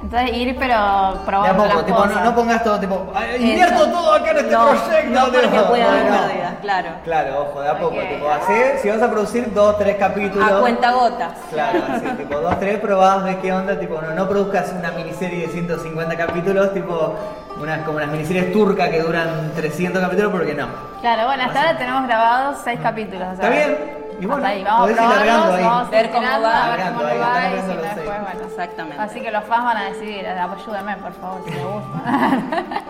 Entonces 0.10 0.38
ir 0.38 0.56
pero 0.58 0.68
De 0.70 0.74
a 0.74 1.14
probando 1.26 1.64
poco, 1.64 1.76
las 1.76 1.86
tipo, 1.86 1.98
no, 2.00 2.06
cosas. 2.08 2.24
no 2.24 2.36
pongas 2.36 2.64
todo, 2.64 2.80
tipo, 2.80 3.12
"Ay, 3.14 3.36
invierto 3.50 3.76
Eso. 3.84 3.92
todo 3.92 4.14
acá 4.14 4.32
en 4.32 4.38
este 4.38 4.52
No, 4.52 4.70
proyecto. 4.70 5.10
no, 5.20 5.26
porque 5.26 5.48
tipo, 5.48 5.68
puede 5.68 5.84
haber 5.84 6.02
pérdidas, 6.04 6.54
claro. 6.62 6.90
Claro, 7.04 7.42
ojo, 7.42 7.62
de 7.62 7.68
a 7.70 7.78
poco, 7.78 7.96
Ok. 7.98 8.08
tipo, 8.10 8.30
así, 8.30 8.54
si 8.82 8.90
vas 8.90 9.02
a 9.02 9.12
producir 9.12 9.54
dos, 9.54 9.78
tres 9.78 9.98
capítulos. 9.98 10.50
A 10.50 10.60
cuenta 10.62 10.92
gotas. 10.94 11.34
Claro, 11.52 11.80
así, 11.94 12.06
tipo, 12.16 12.40
dos, 12.40 12.58
tres, 12.60 12.80
probás, 12.80 13.24
ves 13.26 13.36
qué 13.42 13.52
onda, 13.52 13.78
tipo, 13.78 14.00
no, 14.02 14.14
no 14.14 14.30
produzcas 14.30 14.72
una 14.80 14.92
miniserie 14.92 15.46
de 15.46 15.52
150 15.52 16.16
capítulos, 16.16 16.74
tipo, 16.74 17.14
unas, 17.60 17.80
como 17.86 18.00
las 18.00 18.08
miniseries 18.08 18.54
turcas 18.54 18.88
que 18.90 19.02
duran 19.02 19.52
300 19.58 20.02
capítulos, 20.02 20.32
porque 20.32 20.54
no. 20.54 20.68
Claro, 21.02 21.26
bueno, 21.26 21.44
hasta 21.44 21.60
ahora 21.60 21.78
tenemos 21.78 22.08
grabados 22.08 22.58
seis 22.64 22.80
capítulos. 22.82 23.28
o 23.34 23.36
sea, 23.36 23.46
Está 23.46 23.50
bien, 23.50 23.78
y 24.20 24.26
bueno, 24.26 24.46
ahí, 24.48 24.64
vamos 24.64 24.90
a 24.90 24.94
probarlos, 24.94 25.54
ahí. 25.56 25.64
vamos 25.64 25.88
a 25.88 25.92
Ver 25.92 26.10
cómo 26.12 26.22
va. 26.28 26.34
a 26.34 26.70
ver 26.70 26.80
Largando 26.80 26.98
cómo 27.00 27.10
ahí, 27.10 27.18
nos 27.18 27.28
va 27.28 27.38
están 27.38 27.52
y 27.58 27.62
si 27.62 27.68
largando 27.68 27.68
no 27.68 27.76
los 27.76 27.84
después, 27.84 27.96
seis. 28.08 28.10
bueno. 28.34 28.48
Exactamente. 28.50 29.02
Así 29.04 29.22
que 29.22 29.32
los 29.32 29.44
fans 29.46 29.64
van 29.66 29.78
a 29.78 29.84
decidir, 29.86 30.28
ayúdenme 30.28 30.96
por 30.98 31.14
favor 31.14 31.42
si 31.46 31.52
les 31.52 31.64
gusta. 31.64 32.42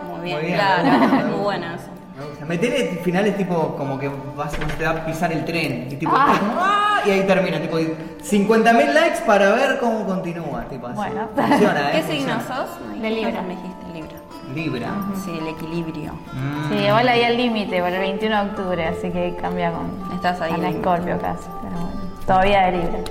Muy 0.10 0.22
bien, 0.22 0.38
Muy 0.38 0.46
bien, 0.46 0.56
claro. 0.56 0.84
Muy 1.28 1.40
bueno 1.44 1.66
eso. 1.76 1.88
Me 2.18 2.26
gusta. 2.26 2.46
Metele 2.46 2.86
finales 3.04 3.38
tipo 3.38 3.76
como 3.76 4.00
que 4.00 4.10
vas, 4.36 4.52
te 4.52 4.84
va 4.86 4.92
a 4.92 5.06
pisar 5.06 5.32
el 5.32 5.46
tren 5.46 5.88
y 5.92 5.96
tipo 5.98 6.12
Ah. 6.16 6.34
¡ah! 6.60 7.02
y 7.06 7.12
ahí 7.12 7.24
termina, 7.28 7.60
tipo 7.60 7.78
50.000 7.78 8.94
likes 8.94 9.20
para 9.26 9.52
ver 9.52 9.78
cómo 9.80 10.06
continúa, 10.06 10.64
tipo 10.66 10.88
así. 10.88 10.96
Bueno. 10.96 11.30
Funciona, 11.36 11.92
¿Qué 11.92 12.00
eh, 12.00 12.04
signo 12.10 12.34
funciona. 12.40 12.66
sos? 12.66 13.02
De 13.02 13.10
Libra. 13.10 13.42
Me 13.44 13.50
dijiste 13.56 13.86
Libra. 13.94 14.18
Libra. 14.54 14.90
Sí, 15.24 15.38
el 15.40 15.48
equilibrio. 15.48 16.14
Mm. 16.14 16.70
Sí, 16.70 16.76
igual 16.86 17.08
ahí 17.10 17.22
el 17.22 17.38
límite 17.38 17.80
por 17.82 17.90
el 17.92 18.00
21 18.00 18.44
de 18.44 18.50
octubre, 18.50 18.86
así 18.88 19.10
que 19.12 19.36
cambia 19.42 19.72
con 19.72 20.14
Estás 20.16 20.40
ahí 20.42 20.54
a 20.54 20.58
la 20.58 20.70
en- 20.70 20.82
Scorpio 20.82 21.20
casi, 21.20 21.48
pero 21.62 21.76
bueno, 21.76 21.92
todavía 22.26 22.66
de 22.68 22.72
libre. 22.74 23.04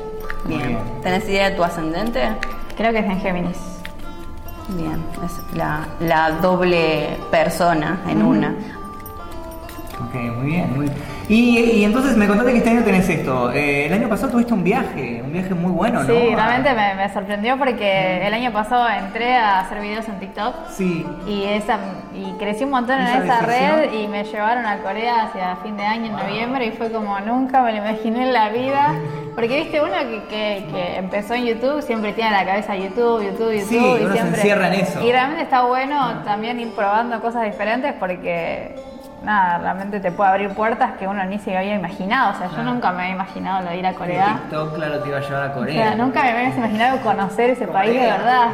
Muy 0.45 0.57
Bien. 0.57 0.69
bien. 0.69 0.81
¿Tenés 1.03 1.29
idea 1.29 1.51
de 1.51 1.57
tu 1.57 1.65
ascendente? 1.65 2.23
Creo 2.77 2.93
que 2.93 2.99
es 3.01 3.05
en 3.07 3.21
Géminis. 3.21 3.59
Bien, 4.71 5.05
es 5.25 5.57
la, 5.57 5.87
la 6.01 6.31
doble 6.33 7.17
persona 7.31 8.01
en 8.09 8.23
una. 8.23 8.55
Ok, 10.01 10.15
muy 10.15 10.47
bien, 10.47 10.75
muy 10.77 10.87
bien. 10.87 10.97
Y, 11.29 11.59
y 11.59 11.85
entonces 11.85 12.17
me 12.17 12.29
contaste 12.29 12.53
que 12.53 12.59
este 12.59 12.71
año 12.71 12.85
tenés 12.85 13.09
esto. 13.09 13.51
Eh, 13.53 13.87
el 13.87 13.93
año 13.93 14.09
pasado 14.09 14.33
tuviste 14.33 14.55
un 14.55 14.63
viaje, 14.63 15.21
un 15.25 15.33
viaje 15.33 15.55
muy 15.55 15.73
bueno, 15.73 16.01
¿no? 16.05 16.07
Sí, 16.07 16.35
realmente 16.35 16.73
me, 16.73 16.95
me 16.95 17.13
sorprendió 17.13 17.59
porque 17.59 18.25
el 18.27 18.33
año 18.33 18.53
pasado 18.53 18.89
entré 18.89 19.35
a 19.37 19.61
hacer 19.61 19.81
videos 19.81 20.07
en 20.09 20.21
TikTok 20.21 20.55
Sí. 20.71 21.05
y 21.27 21.45
esa 21.45 21.79
y 22.15 22.33
crecí 22.39 22.63
un 22.65 22.71
montón 22.71 23.01
en 23.01 23.07
Esa 23.25 23.41
red 23.41 23.93
y 23.93 24.07
me 24.09 24.23
llevaron 24.25 24.67
a 24.67 24.79
Corea 24.79 25.25
hacia 25.25 25.57
fin 25.57 25.77
de 25.77 25.85
año 25.85 26.07
en 26.07 26.13
noviembre 26.13 26.67
y 26.67 26.71
fue 26.71 26.91
como 26.93 27.19
nunca 27.21 27.61
me 27.63 27.73
lo 27.73 27.79
imaginé 27.79 28.23
en 28.23 28.33
la 28.33 28.49
vida 28.51 28.95
porque 29.35 29.63
viste 29.63 29.81
uno 29.83 29.93
que, 29.99 30.23
que, 30.29 30.67
que 30.73 30.97
empezó 30.97 31.35
en 31.35 31.45
YouTube 31.47 31.83
siempre 31.83 32.13
tiene 32.13 32.31
en 32.31 32.37
la 32.37 32.45
cabeza 32.47 32.75
YouTube 32.77 33.23
YouTube 33.25 33.53
YouTube 33.53 33.69
Sí, 33.69 33.77
y 33.77 33.81
uno 34.05 34.07
se 34.07 34.13
siempre 34.13 34.37
encierra 34.41 34.69
en 34.69 34.75
eso. 34.81 35.03
y 35.05 35.11
realmente 35.11 35.43
está 35.43 35.65
bueno 35.65 36.23
también 36.25 36.61
ir 36.61 36.71
probando 36.75 37.21
cosas 37.21 37.45
diferentes 37.45 37.93
porque 37.99 38.77
nada 39.27 39.59
realmente 39.59 40.01
te 40.01 40.11
puede 40.13 40.31
abrir 40.31 40.51
puertas 40.51 40.93
que 40.99 41.07
uno 41.07 41.23
ni 41.25 41.39
se 41.39 41.55
había 41.57 41.75
imaginado. 41.75 42.33
O 42.35 42.39
sea 42.39 42.49
yo 42.57 42.63
nunca 42.63 42.93
me 42.93 43.03
había 43.03 43.15
imaginado 43.15 43.65
lo 43.65 43.71
de 43.71 43.77
ir 43.79 43.87
a 43.87 43.93
Corea. 43.93 44.39
TikTok, 44.49 44.75
claro, 44.77 45.01
te 45.01 45.09
iba 45.09 45.19
a 45.19 45.21
llevar 45.21 45.43
a 45.43 45.47
o 45.51 45.53
Corea. 45.55 45.75
sea, 45.89 45.95
nunca 45.97 46.23
me 46.23 46.31
habías 46.31 46.57
imaginado 46.57 47.01
conocer 47.03 47.51
ese 47.51 47.67
país 47.67 47.93
de 48.01 48.07
verdad. 48.07 48.49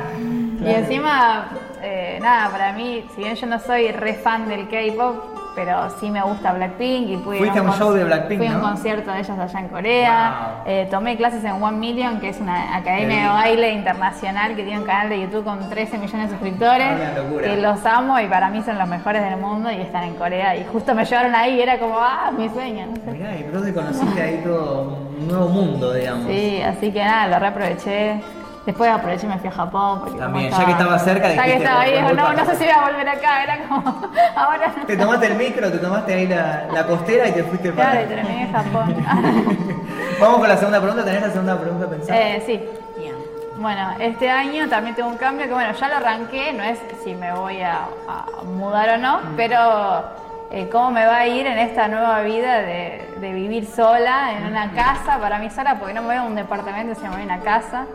Y 0.60 0.70
encima, 0.70 1.46
eh, 1.82 2.18
nada, 2.22 2.48
para 2.50 2.72
mí, 2.72 3.04
si 3.14 3.22
bien 3.22 3.34
yo 3.34 3.46
no 3.46 3.58
soy 3.58 3.92
re 3.92 4.14
fan 4.14 4.48
del 4.48 4.68
K-pop, 4.68 5.31
pero 5.54 5.90
sí 5.98 6.10
me 6.10 6.22
gusta 6.22 6.52
Blackpink 6.52 7.08
y 7.08 7.16
pude 7.18 7.38
Fuiste 7.38 7.58
a 7.58 7.62
un 7.62 7.72
show 7.72 7.92
de 7.92 8.04
Blackpink, 8.04 8.38
Fui 8.38 8.46
a 8.46 8.56
un 8.56 8.60
concierto 8.60 9.10
de 9.10 9.20
ellos 9.20 9.38
allá 9.38 9.60
en 9.60 9.68
Corea. 9.68 10.54
Wow. 10.64 10.72
Eh, 10.72 10.88
tomé 10.90 11.16
clases 11.16 11.44
en 11.44 11.62
One 11.62 11.78
Million, 11.78 12.20
que 12.20 12.30
es 12.30 12.40
una 12.40 12.76
academia 12.76 13.22
de 13.22 13.28
baile 13.28 13.72
internacional 13.72 14.56
que 14.56 14.62
tiene 14.64 14.80
un 14.80 14.86
canal 14.86 15.08
de 15.08 15.20
YouTube 15.20 15.44
con 15.44 15.68
13 15.68 15.98
millones 15.98 16.30
de 16.30 16.36
suscriptores. 16.36 17.16
Locura. 17.16 17.44
Que 17.44 17.56
los 17.60 17.84
amo 17.86 18.18
y 18.18 18.26
para 18.26 18.48
mí 18.50 18.62
son 18.62 18.78
los 18.78 18.88
mejores 18.88 19.22
del 19.22 19.38
mundo 19.38 19.70
y 19.70 19.80
están 19.80 20.04
en 20.04 20.14
Corea. 20.14 20.56
Y 20.56 20.64
justo 20.64 20.94
me 20.94 21.04
llevaron 21.04 21.34
ahí 21.34 21.54
y 21.54 21.60
era 21.60 21.78
como, 21.78 21.98
ah, 21.98 22.30
mi 22.36 22.48
sueño. 22.48 22.86
no 22.86 22.96
sé. 22.96 23.10
Mirá, 23.10 23.36
y 23.36 23.42
te 23.42 23.74
conociste 23.74 24.22
ahí 24.22 24.40
todo 24.44 24.98
un 25.18 25.28
nuevo 25.28 25.48
mundo, 25.48 25.92
digamos. 25.92 26.26
Sí, 26.26 26.60
así 26.62 26.92
que 26.92 27.04
nada, 27.04 27.28
lo 27.28 27.38
reaproveché. 27.38 28.20
Después 28.66 28.90
aproveché 28.90 29.26
y 29.26 29.28
me 29.28 29.38
fui 29.38 29.48
a 29.48 29.52
Japón. 29.52 30.00
Porque 30.00 30.18
También, 30.18 30.50
ya 30.50 30.64
que 30.64 30.70
estaba 30.72 30.98
cerca, 31.00 31.28
Ya 31.28 31.42
que 31.42 31.48
dijiste, 31.48 31.64
estaba 31.64 31.80
ahí, 31.80 32.14
no, 32.14 32.32
no 32.32 32.44
sé 32.46 32.54
si 32.56 32.64
voy 32.64 32.72
a 32.72 32.82
volver 32.90 33.08
acá. 33.08 33.42
Era 33.42 33.58
como, 33.68 33.82
ahora. 34.36 34.72
Te 34.86 34.96
tomaste 34.96 35.26
el 35.26 35.34
micro, 35.34 35.70
te 35.72 35.78
tomaste 35.78 36.14
ahí 36.14 36.26
la, 36.28 36.66
la 36.72 36.86
costera 36.86 37.28
y 37.28 37.32
te 37.32 37.42
fuiste 37.44 37.72
para. 37.72 37.90
Claro, 37.90 38.06
y 38.06 38.08
terminé 38.14 38.42
en 38.44 38.52
Japón. 38.52 39.06
Vamos 40.20 40.38
con 40.38 40.48
la 40.48 40.56
segunda 40.56 40.78
pregunta. 40.80 41.04
¿Tenés 41.04 41.22
la 41.22 41.30
segunda 41.30 41.58
pregunta 41.60 41.86
pensada? 41.88 42.20
eh, 42.20 42.42
sí. 42.46 42.60
Bien. 42.98 43.14
Bueno, 43.56 43.90
este 43.98 44.30
año 44.30 44.68
también 44.68 44.94
tengo 44.94 45.08
un 45.08 45.16
cambio 45.16 45.46
que, 45.46 45.52
bueno, 45.52 45.72
ya 45.72 45.88
lo 45.88 45.96
arranqué, 45.96 46.52
no 46.52 46.62
es 46.62 46.78
si 47.02 47.14
me 47.14 47.32
voy 47.32 47.60
a, 47.62 47.82
a 48.08 48.42
mudar 48.44 48.90
o 48.90 48.98
no, 48.98 49.20
pero 49.36 50.02
eh, 50.52 50.68
cómo 50.70 50.90
me 50.90 51.06
va 51.06 51.18
a 51.18 51.26
ir 51.26 51.46
en 51.46 51.58
esta 51.58 51.88
nueva 51.88 52.20
vida 52.22 52.58
de, 52.60 53.08
de 53.20 53.32
vivir 53.32 53.66
sola 53.66 54.32
en 54.36 54.46
una 54.46 54.70
casa, 54.72 55.18
para 55.18 55.38
mí 55.38 55.48
sola, 55.50 55.76
porque 55.78 55.94
no 55.94 56.02
me 56.02 56.08
voy 56.08 56.16
a 56.16 56.22
un 56.22 56.34
departamento, 56.34 56.94
sino 56.94 57.10
me 57.10 57.16
voy 57.16 57.22
a 57.22 57.34
una 57.34 57.40
casa. 57.40 57.86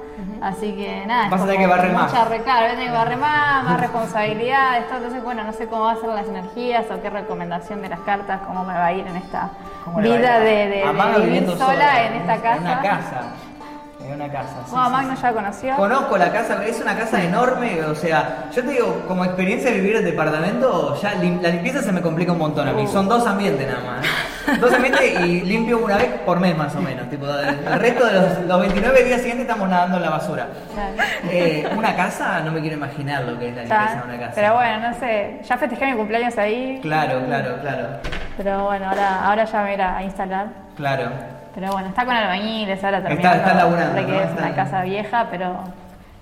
Así 0.42 0.74
que 0.76 1.04
nada. 1.06 1.30
Vas 1.30 1.42
a 1.42 1.46
tener 1.46 1.60
que 1.60 1.68
barrer 1.68 1.92
más. 1.94 2.12
mucha 2.12 2.26
re- 2.26 2.42
claro, 2.42 2.62
voy 2.62 2.68
a 2.70 2.72
tener 2.72 2.88
que 2.88 2.98
barrer 2.98 3.18
más, 3.18 3.64
más 3.64 3.80
responsabilidades, 3.86 4.88
todo. 4.88 4.98
Entonces, 4.98 5.24
bueno, 5.24 5.44
no 5.44 5.54
sé 5.54 5.68
cómo 5.68 5.84
van 5.84 5.98
a 5.98 6.00
ser 6.00 6.10
las 6.10 6.28
energías 6.28 6.86
o 6.92 7.02
qué 7.02 7.10
recomendación 7.12 7.82
de 7.84 7.90
las 7.90 8.00
cartas, 8.02 8.42
cómo 8.48 8.64
me 8.64 8.74
va 8.74 8.86
a 8.88 8.94
ir 8.94 9.06
en 9.06 9.16
esta 9.18 9.50
¿Cómo 9.86 10.02
le 10.02 10.10
va 10.10 10.16
vida 10.18 10.38
ir? 10.40 10.44
de, 10.44 10.56
de- 10.56 10.68
de 10.78 10.84
Amaga 10.84 11.18
vivir 11.20 11.48
sola 11.58 12.04
en 12.06 12.14
esta 12.16 12.36
casa. 12.38 12.56
En 12.58 12.62
una 12.64 12.82
casa. 12.82 13.22
En 14.08 14.14
una 14.14 14.30
casa. 14.32 14.56
sí, 14.66 14.70
sí, 14.72 14.76
Magno 14.76 15.14
ya 15.16 15.34
conoció. 15.34 15.76
Conozco 15.76 16.18
la 16.18 16.32
casa, 16.32 16.64
es 16.66 16.80
una 16.80 16.96
casa 16.96 17.22
enorme, 17.24 17.82
o 17.84 17.94
sea, 17.96 18.46
yo 18.54 18.64
te 18.64 18.70
digo, 18.72 19.04
como 19.08 19.26
experiencia 19.26 19.70
de 19.72 19.80
vivir 19.80 19.98
en 19.98 20.06
departamento, 20.06 20.96
ya 21.02 21.14
lim- 21.16 21.42
la 21.42 21.50
limpieza 21.50 21.82
se 21.82 21.92
me 21.92 22.02
complica 22.02 22.32
un 22.32 22.38
montón 22.40 22.68
a 22.68 22.72
mí. 22.74 22.84
Uh. 22.84 22.88
Son 22.88 23.08
dos 23.10 23.26
ambientes 23.28 23.68
nada 23.68 23.82
más. 23.84 24.60
Dos 24.62 24.74
ambientes 24.74 25.20
y 25.26 25.42
limpio 25.42 25.78
una 25.84 25.98
vez 25.98 26.08
por 26.26 26.40
mes 26.40 26.56
más 26.58 26.74
o 26.76 26.80
menos. 26.82 27.10
Tipo, 27.10 27.26
el 27.28 27.80
resto 27.80 28.06
de 28.06 28.14
los, 28.14 28.40
los 28.48 28.60
29 28.62 29.04
días 29.04 29.20
siguientes 29.20 29.46
estamos 29.46 29.68
nadando 29.68 29.98
en 29.98 30.04
la 30.04 30.10
basura. 30.10 30.48
Eh, 31.30 31.68
una 31.76 31.94
casa, 31.96 32.40
no 32.40 32.52
me 32.52 32.62
quiero 32.62 32.78
imaginar 32.78 33.24
lo 33.24 33.38
que 33.38 33.50
es 33.50 33.56
la 33.56 33.62
limpieza 33.64 33.96
de 33.96 34.04
una 34.14 34.20
casa. 34.20 34.32
Pero 34.36 34.54
bueno, 34.54 34.90
no 34.90 34.94
sé, 35.00 35.40
ya 35.44 35.58
festejé 35.58 35.86
mi 35.88 35.98
cumpleaños 35.98 36.38
ahí, 36.38 36.80
Claro, 36.82 37.26
claro, 37.26 37.58
claro. 37.62 37.88
pero 38.38 38.64
bueno, 38.66 38.88
ahora, 38.90 39.26
ahora 39.28 39.44
ya 39.44 39.58
me 39.58 39.64
voy 39.64 39.72
a 39.72 39.74
ir 39.74 39.82
a 39.82 40.04
instalar. 40.04 40.48
Claro. 40.78 41.10
Pero 41.58 41.72
bueno, 41.72 41.90
está 41.90 42.06
con 42.06 42.16
albañiles, 42.16 42.84
ahora 42.84 42.98
Está- 43.00 43.10
terminando. 43.10 43.38
está 43.40 43.54
laburando, 43.56 44.02
¿no? 44.04 44.14
es 44.22 44.30
Está 44.30 44.46
una 44.46 44.56
casa 44.56 44.84
vieja, 44.84 45.26
pero, 45.32 45.56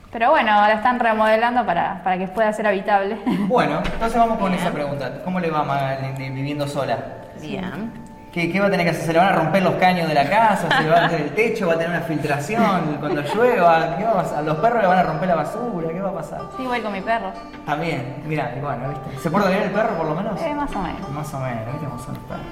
pero 0.10 0.30
bueno, 0.30 0.54
ahora 0.54 0.76
están 0.76 0.98
remodelando 0.98 1.66
para, 1.66 2.02
para 2.06 2.18
que 2.18 2.30
pueda 2.30 2.54
ser 2.54 2.68
habitable. 2.68 3.18
Bueno, 3.40 3.82
entonces 3.84 4.18
vamos 4.18 4.38
con 4.38 4.54
esa 4.54 4.72
pregunta. 4.72 5.12
¿Cómo 5.26 5.42
le 5.42 5.52
va 5.52 5.60
a 5.60 5.98
viviendo 6.16 6.66
sola? 6.66 6.98
Bien. 7.42 7.92
¿Qué, 8.32 8.50
qué 8.50 8.62
va 8.62 8.68
a 8.68 8.70
tener 8.72 8.86
que 8.86 8.92
hacer? 8.92 9.08
¿Se 9.08 9.12
le 9.12 9.20
van 9.20 9.28
a 9.28 9.32
romper 9.34 9.62
los 9.62 9.76
caños 9.76 10.08
de 10.08 10.14
la 10.14 10.30
casa? 10.30 10.70
¿Se 10.78 10.84
le 10.84 10.90
va 10.90 11.00
a 11.00 11.06
hacer 11.08 11.20
el 11.20 11.30
techo? 11.36 11.68
¿Va 11.68 11.74
a 11.74 11.78
tener 11.80 11.90
una 11.98 12.06
filtración 12.06 12.98
cuando 13.02 13.22
llueva? 13.22 13.98
¿Qué 13.98 14.06
va 14.06 14.12
a 14.12 14.16
pasar? 14.16 14.40
¿A 14.40 14.42
los 14.42 14.56
perros 14.60 14.82
le 14.84 14.88
van 14.88 15.00
a 15.00 15.04
romper 15.04 15.28
la 15.28 15.36
basura? 15.36 15.90
¿Qué 15.90 16.00
va 16.02 16.10
a 16.12 16.16
pasar? 16.16 16.42
Sí, 16.56 16.66
voy 16.66 16.80
con 16.80 16.94
mi 16.94 17.02
perro. 17.02 17.34
También, 17.66 18.24
mira, 18.26 18.54
bueno, 18.62 18.88
¿viste? 18.88 19.20
¿Se 19.22 19.30
porta 19.30 19.50
bien 19.50 19.64
el 19.64 19.72
perro 19.72 19.98
por 19.98 20.06
lo 20.08 20.16
menos? 20.16 20.42
Eh, 20.42 20.56
más 20.56 20.74
o 20.74 20.80
menos. 20.80 21.10
Más 21.10 21.34
o 21.34 21.40
menos, 21.42 21.66
¿viste 21.74 21.86
cómo 21.88 22.00
son 22.00 22.14
los 22.14 22.24
perros? 22.24 22.46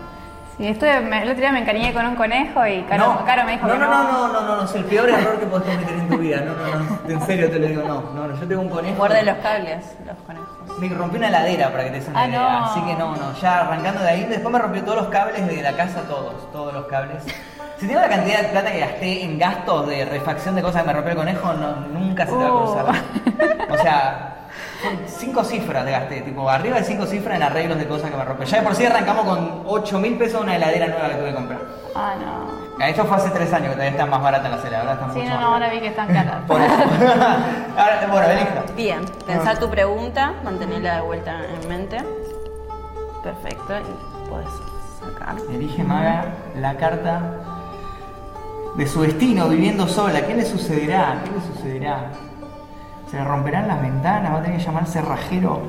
Sí, 0.57 0.67
estuve, 0.67 0.99
me- 1.01 1.23
el 1.23 1.29
otro 1.29 1.41
día 1.41 1.51
me 1.51 1.59
encariñé 1.61 1.93
con 1.93 2.05
un 2.05 2.15
conejo 2.15 2.65
y 2.67 2.83
Caro, 2.83 3.23
Caro 3.25 3.43
me 3.43 3.53
dijo 3.53 3.65
no, 3.65 3.73
que 3.73 3.79
no, 3.79 3.87
no, 3.87 4.03
no, 4.03 4.27
no, 4.27 4.41
no, 4.41 4.55
no, 4.57 4.63
es 4.63 4.75
el 4.75 4.85
peor 4.85 5.09
error 5.09 5.39
que 5.39 5.45
podés 5.47 5.67
cometer 5.75 5.95
en 5.95 6.09
tu 6.09 6.17
vida. 6.19 6.41
No, 6.41 6.53
no, 6.53 6.99
no, 7.07 7.09
en 7.09 7.21
serio 7.25 7.49
te 7.49 7.57
lo 7.59 7.67
digo, 7.67 7.81
no, 7.87 8.01
no, 8.13 8.27
no, 8.27 8.39
yo 8.39 8.47
tengo 8.47 8.61
un 8.61 8.69
conejo. 8.69 8.95
Guarde 8.97 9.23
los 9.23 9.37
cables, 9.37 9.83
los 10.05 10.15
conejos. 10.27 10.47
Me 10.79 10.89
rompió 10.89 11.17
una 11.17 11.29
heladera 11.29 11.71
para 11.71 11.85
que 11.85 11.89
te 11.89 11.95
des 11.99 12.07
una 12.07 12.21
Ah, 12.21 12.27
idea. 12.27 12.39
no. 12.39 12.65
Así 12.65 12.81
que 12.81 12.95
no, 12.95 13.15
no, 13.15 13.33
ya 13.41 13.61
arrancando 13.61 14.01
de 14.03 14.09
ahí, 14.09 14.23
después 14.25 14.53
me 14.53 14.59
rompió 14.59 14.83
todos 14.83 14.97
los 14.97 15.07
cables 15.07 15.47
de 15.47 15.61
la 15.61 15.71
casa, 15.73 16.01
todos, 16.07 16.51
todos 16.51 16.71
los 16.73 16.85
cables. 16.85 17.23
Si 17.79 17.87
tengo 17.87 17.99
la 17.99 18.09
cantidad 18.09 18.41
de 18.41 18.47
plata 18.49 18.71
que 18.71 18.79
gasté 18.79 19.23
en 19.23 19.39
gastos 19.39 19.87
de 19.87 20.05
refacción 20.05 20.55
de 20.55 20.61
cosas 20.61 20.83
que 20.83 20.87
me 20.87 20.93
rompió 20.93 21.11
el 21.13 21.17
conejo, 21.17 21.53
no, 21.53 21.75
nunca 21.99 22.25
se 22.27 22.31
te 22.31 22.37
va 22.37 22.45
a 22.47 22.53
Uh. 22.53 22.63
cruzar. 22.65 22.95
O 23.71 23.77
sea, 23.77 24.35
cinco 25.07 25.43
cifras 25.43 25.85
de 25.85 25.91
gasté, 25.91 26.21
tipo 26.21 26.49
arriba 26.49 26.77
de 26.77 26.83
cinco 26.83 27.05
cifras 27.05 27.35
en 27.37 27.43
arreglos 27.43 27.77
de 27.77 27.87
cosas 27.87 28.09
que 28.11 28.17
me 28.17 28.23
rompió. 28.25 28.45
Ya 28.45 28.57
de 28.57 28.63
por 28.63 28.75
sí 28.75 28.85
arrancamos 28.85 29.25
con 29.25 29.63
8 29.65 29.99
mil 29.99 30.17
pesos 30.17 30.41
una 30.41 30.55
heladera 30.55 30.87
nueva 30.87 31.09
que 31.09 31.15
tuve 31.15 31.29
que 31.29 31.35
comprar. 31.35 31.59
Ah, 31.95 32.13
no. 32.19 32.63
Esto 32.85 33.05
fue 33.05 33.17
hace 33.17 33.29
tres 33.29 33.53
años 33.53 33.67
que 33.69 33.73
todavía 33.73 33.91
está 33.91 34.05
más 34.05 34.21
barata 34.21 34.49
la 34.49 34.55
heladera, 34.55 34.79
ahora 34.79 34.93
está 34.93 35.05
Sí, 35.13 35.19
mucho 35.19 35.29
no, 35.29 35.35
más 35.35 35.41
no, 35.41 35.53
ahora 35.53 35.69
vi 35.69 35.79
que 35.79 35.87
están 35.87 36.07
caras. 36.07 36.41
Por 36.47 36.61
eso. 36.61 36.73
ahora, 37.77 38.07
bueno, 38.11 38.27
elige. 38.27 38.49
Bien, 38.75 39.05
pensá 39.25 39.55
tu 39.55 39.69
pregunta, 39.69 40.33
mantenerla 40.43 40.95
de 40.95 41.01
vuelta 41.01 41.39
en 41.61 41.69
mente. 41.69 41.97
Perfecto, 43.23 43.73
y 43.79 44.29
puedes 44.29 44.49
sacar. 44.99 45.35
Elige 45.49 45.83
Maga 45.83 46.25
la 46.59 46.75
carta 46.75 47.21
de 48.75 48.87
su 48.87 49.01
destino 49.03 49.47
viviendo 49.47 49.87
sola. 49.87 50.25
¿Qué 50.25 50.33
le 50.33 50.43
sucederá? 50.45 51.21
¿Qué 51.23 51.31
le 51.31 51.41
sucederá? 51.55 52.11
¿Se 53.13 53.19
le 53.19 53.25
romperán 53.25 53.67
las 53.67 53.79
ventanas? 53.79 54.33
¿Va 54.33 54.39
a 54.39 54.41
tener 54.41 54.57
que 54.57 54.63
llamar 54.63 54.87
cerrajero? 54.87 55.61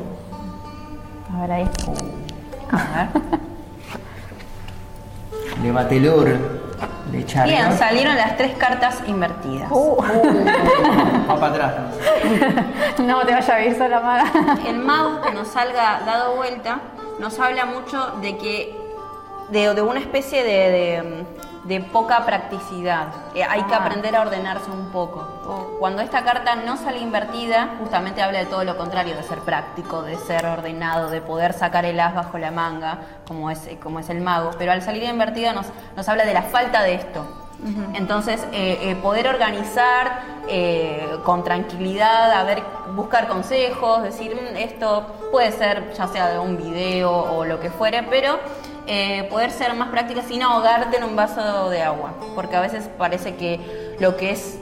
A 1.30 1.42
ver 1.42 1.52
ahí. 1.52 1.70
A 2.72 2.76
ver. 3.04 3.22
Le 5.62 5.70
batelor. 5.70 6.38
Le 7.12 7.18
echará. 7.20 7.44
Bien, 7.44 7.70
salieron 7.76 8.16
las 8.16 8.38
tres 8.38 8.56
cartas 8.56 9.02
invertidas. 9.06 9.68
Uh, 9.70 9.96
Va 11.28 11.38
para 11.38 11.48
atrás. 11.48 11.74
no 13.00 13.18
te 13.26 13.32
vayas 13.34 13.48
a 13.50 13.58
vivir 13.58 13.76
sola, 13.76 14.00
maga. 14.00 14.24
El 14.66 14.78
mago 14.78 15.20
que 15.20 15.32
nos 15.32 15.48
salga 15.48 16.00
dado 16.06 16.36
vuelta 16.36 16.78
nos 17.18 17.38
habla 17.40 17.66
mucho 17.66 18.12
de 18.22 18.38
que 18.38 18.74
de, 19.50 19.74
de 19.74 19.82
una 19.82 20.00
especie 20.00 20.42
de, 20.42 20.70
de- 20.70 21.24
de 21.64 21.80
poca 21.80 22.24
practicidad. 22.26 23.06
Eh, 23.34 23.42
hay 23.42 23.62
que 23.62 23.74
Ah. 23.74 23.78
aprender 23.78 24.14
a 24.14 24.20
ordenarse 24.22 24.70
un 24.70 24.90
poco. 24.90 25.76
Cuando 25.78 26.02
esta 26.02 26.22
carta 26.22 26.56
no 26.56 26.76
sale 26.76 26.98
invertida, 27.00 27.76
justamente 27.80 28.22
habla 28.22 28.40
de 28.40 28.46
todo 28.46 28.64
lo 28.64 28.76
contrario, 28.76 29.16
de 29.16 29.22
ser 29.22 29.38
práctico, 29.40 30.02
de 30.02 30.16
ser 30.16 30.44
ordenado, 30.46 31.08
de 31.10 31.20
poder 31.22 31.52
sacar 31.54 31.84
el 31.84 31.98
as 32.00 32.14
bajo 32.14 32.36
la 32.38 32.50
manga, 32.50 32.98
como 33.26 33.50
es, 33.50 33.68
como 33.82 33.98
es 34.00 34.08
el 34.10 34.20
mago. 34.20 34.50
Pero 34.58 34.72
al 34.72 34.82
salir 34.82 35.02
invertida 35.04 35.52
nos, 35.52 35.66
nos 35.96 36.08
habla 36.08 36.24
de 36.24 36.34
la 36.34 36.42
falta 36.42 36.82
de 36.82 36.94
esto. 36.94 37.24
Entonces, 37.94 38.46
eh, 38.52 38.78
eh, 38.82 38.96
poder 38.96 39.26
organizar 39.26 40.34
eh, 40.48 41.18
con 41.24 41.42
tranquilidad, 41.44 42.30
a 42.32 42.44
ver, 42.44 42.62
buscar 42.94 43.26
consejos, 43.26 44.02
decir, 44.02 44.34
"Mm, 44.36 44.56
esto 44.58 45.06
puede 45.32 45.50
ser 45.50 45.94
ya 45.94 46.06
sea 46.08 46.28
de 46.28 46.38
un 46.38 46.58
video 46.58 47.10
o 47.10 47.46
lo 47.46 47.60
que 47.60 47.70
fuere, 47.70 48.02
pero 48.02 48.38
eh, 48.86 49.26
poder 49.30 49.50
ser 49.50 49.74
más 49.74 49.88
práctica 49.88 50.22
sin 50.22 50.42
ahogarte 50.42 50.96
en 50.96 51.04
un 51.04 51.16
vaso 51.16 51.70
de 51.70 51.82
agua, 51.82 52.12
porque 52.34 52.56
a 52.56 52.60
veces 52.60 52.88
parece 52.98 53.34
que 53.36 53.96
lo 53.98 54.16
que 54.16 54.30
es 54.30 54.58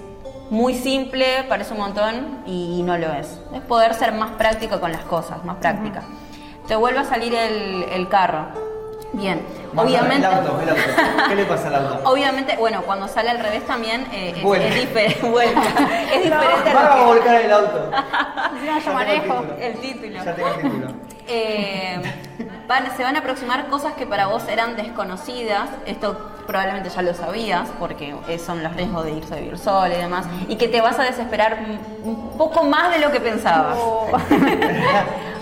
muy 0.50 0.74
simple 0.74 1.44
parece 1.48 1.72
un 1.72 1.80
montón 1.80 2.42
y 2.46 2.82
no 2.84 2.98
lo 2.98 3.12
es. 3.12 3.40
Es 3.54 3.62
poder 3.62 3.94
ser 3.94 4.12
más 4.12 4.32
práctica 4.32 4.80
con 4.80 4.92
las 4.92 5.02
cosas, 5.02 5.44
más 5.44 5.56
práctica. 5.56 6.02
Te 6.68 6.76
vuelve 6.76 7.00
a 7.00 7.04
salir 7.04 7.34
el, 7.34 7.84
el 7.92 8.08
carro. 8.08 8.46
Bien, 9.14 9.42
Vamos 9.74 9.92
a 9.94 9.98
obviamente. 9.98 10.26
El 10.26 10.32
auto, 10.34 10.60
el 10.62 10.68
auto. 10.70 10.80
¿Qué 11.28 11.34
le 11.34 11.44
pasa 11.44 11.68
al 11.68 11.74
auto? 11.74 12.00
Obviamente, 12.10 12.56
bueno, 12.56 12.80
cuando 12.86 13.08
sale 13.08 13.28
al 13.28 13.40
revés 13.40 13.66
también 13.66 14.06
eh, 14.10 14.32
es, 14.36 14.60
es 14.62 14.80
diferente. 14.80 15.26
vuelca. 15.30 15.60
Es 16.14 16.22
diferente 16.24 16.70
a 16.70 16.74
Vamos 16.74 16.90
a 16.92 16.96
lo 16.96 17.04
volcar 17.06 17.34
el 17.42 17.52
auto. 17.52 17.90
Encima 18.54 18.78
yo 18.78 18.84
Ya 18.84 18.84
tengo 18.84 18.88
el 18.88 18.94
manejo. 18.94 19.34
título. 19.40 19.56
que 19.56 19.66
el 19.66 19.80
título. 19.80 20.24
Ya 20.24 20.34
tengo 20.34 20.48
el 20.48 20.54
título. 20.62 20.86
Eh, 21.28 22.00
van- 22.68 22.96
se 22.96 23.02
van 23.02 23.16
a 23.16 23.20
aproximar 23.20 23.66
cosas 23.68 23.92
que 23.94 24.06
para 24.06 24.26
vos 24.26 24.46
eran 24.48 24.76
desconocidas. 24.76 25.68
Esto 25.86 26.30
probablemente 26.46 26.88
ya 26.90 27.02
lo 27.02 27.14
sabías, 27.14 27.68
porque 27.78 28.14
son 28.44 28.62
los 28.62 28.74
riesgos 28.74 29.04
de 29.04 29.12
irse 29.12 29.34
a 29.34 29.36
vivir 29.38 29.58
sola 29.58 29.94
y 29.94 29.98
demás. 29.98 30.26
Y 30.48 30.56
que 30.56 30.68
te 30.68 30.80
vas 30.80 30.98
a 30.98 31.04
desesperar 31.04 31.58
un- 32.02 32.32
poco 32.36 32.64
más 32.64 32.90
de 32.92 32.98
lo 32.98 33.10
que 33.12 33.20
pensabas. 33.20 33.76
Oh. 33.78 34.08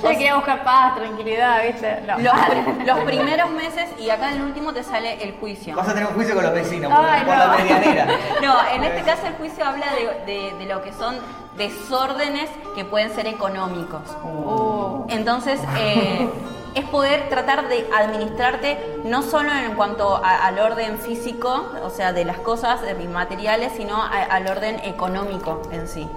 Yo 0.02 0.08
quería 0.08 0.34
buscar 0.34 0.64
paz, 0.64 0.96
tranquilidad, 0.96 1.62
¿viste? 1.62 2.00
No. 2.06 2.18
Los, 2.18 2.32
pri- 2.32 2.86
los 2.86 2.98
primeros 3.00 3.50
meses, 3.50 3.84
y 3.98 4.08
acá 4.08 4.30
en 4.30 4.36
el 4.36 4.42
último 4.44 4.72
te 4.72 4.82
sale 4.82 5.22
el 5.22 5.32
juicio. 5.38 5.76
Vas 5.76 5.88
a 5.88 5.92
tener 5.92 6.08
un 6.08 6.14
juicio 6.14 6.34
con 6.34 6.42
los 6.44 6.54
vecinos 6.54 6.90
Ay, 6.94 7.22
por 7.24 7.34
no. 7.36 7.38
la 7.46 7.56
medianera. 7.58 8.06
No, 8.42 8.54
en 8.74 8.84
este 8.84 9.02
caso 9.02 9.26
el 9.26 9.34
juicio 9.34 9.62
habla 9.64 9.86
de, 9.92 10.32
de- 10.32 10.54
de 10.58 10.64
lo 10.66 10.80
que 10.82 10.92
son 10.94 11.16
desórdenes 11.58 12.48
que 12.74 12.84
pueden 12.86 13.14
ser 13.14 13.26
económicos. 13.26 14.00
Oh. 14.24 14.69
Entonces, 15.10 15.60
eh, 15.78 16.28
es 16.74 16.84
poder 16.86 17.28
tratar 17.28 17.68
de 17.68 17.86
administrarte 17.96 18.78
no 19.04 19.22
solo 19.22 19.50
en 19.52 19.74
cuanto 19.74 20.16
a- 20.24 20.46
al 20.46 20.58
orden 20.58 20.98
físico, 20.98 21.72
o 21.84 21.90
sea, 21.90 22.12
de 22.12 22.24
las 22.24 22.38
cosas, 22.38 22.80
de 22.82 22.94
mis 22.94 23.08
materiales, 23.08 23.72
sino 23.76 23.96
a- 24.02 24.08
al 24.08 24.46
orden 24.46 24.80
económico 24.84 25.62
en 25.72 25.88
sí. 25.88 26.08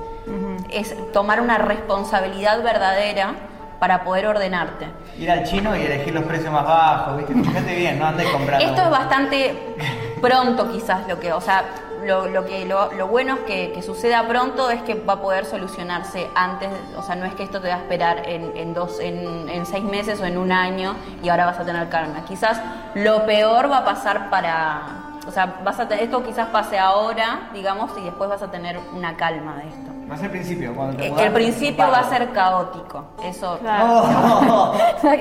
Es 0.69 0.95
tomar 1.11 1.41
una 1.41 1.57
responsabilidad 1.57 2.63
verdadera 2.63 3.33
para 3.79 4.05
poder 4.05 4.27
ordenarte. 4.27 4.87
Ir 5.19 5.29
al 5.29 5.43
chino 5.43 5.75
y 5.75 5.81
elegir 5.81 6.13
los 6.13 6.23
precios 6.23 6.53
más 6.53 6.63
bajos, 6.65 7.17
¿viste? 7.17 7.33
Fíjate 7.33 7.75
bien, 7.75 7.99
no 7.99 8.05
andes 8.05 8.27
comprando. 8.29 8.65
Esto 8.65 8.81
es 8.83 8.89
bastante 8.89 9.75
pronto 10.21 10.71
quizás 10.71 11.05
lo 11.09 11.19
que, 11.19 11.33
o 11.33 11.41
sea, 11.41 11.65
lo, 12.05 12.27
lo 12.27 12.45
que 12.45 12.65
lo, 12.65 12.91
lo 12.93 13.07
bueno 13.07 13.35
es 13.35 13.39
que, 13.41 13.71
que 13.73 13.81
suceda 13.81 14.27
pronto 14.27 14.69
es 14.69 14.81
que 14.83 14.95
va 14.95 15.13
a 15.13 15.21
poder 15.21 15.45
solucionarse 15.45 16.27
antes, 16.35 16.69
o 16.97 17.01
sea, 17.03 17.15
no 17.15 17.25
es 17.25 17.33
que 17.35 17.43
esto 17.43 17.59
te 17.61 17.69
va 17.69 17.75
a 17.75 17.79
esperar 17.79 18.27
en, 18.29 18.55
en 18.55 18.73
dos, 18.73 18.99
en, 18.99 19.47
en 19.49 19.65
seis 19.65 19.83
meses 19.83 20.19
o 20.21 20.25
en 20.25 20.37
un 20.37 20.51
año 20.51 20.95
y 21.23 21.29
ahora 21.29 21.45
vas 21.45 21.59
a 21.59 21.65
tener 21.65 21.89
calma. 21.89 22.23
Quizás 22.27 22.59
lo 22.95 23.25
peor 23.25 23.71
va 23.71 23.79
a 23.79 23.85
pasar 23.85 24.29
para, 24.29 24.81
o 25.27 25.31
sea, 25.31 25.55
vas 25.63 25.79
a 25.79 25.83
esto 25.83 26.23
quizás 26.23 26.47
pase 26.49 26.77
ahora, 26.77 27.49
digamos, 27.53 27.91
y 27.97 28.03
después 28.03 28.29
vas 28.29 28.41
a 28.41 28.51
tener 28.51 28.77
una 28.95 29.15
calma 29.15 29.55
de 29.57 29.69
esto. 29.69 29.91
Va 30.09 30.15
a 30.15 30.17
ser 30.17 30.25
el 30.25 30.31
principio, 30.31 30.75
cuando 30.75 30.97
te 30.97 31.05
Eh, 31.07 31.09
mudas, 31.09 31.25
El 31.25 31.33
principio 31.33 31.87
va 31.89 31.99
a 31.99 32.09
ser 32.09 32.29
caótico, 32.31 33.05
eso. 33.23 33.57
Claro. 33.59 34.03
Oh, 34.05 34.73
eso. 34.75 35.07
Ok. 35.07 35.19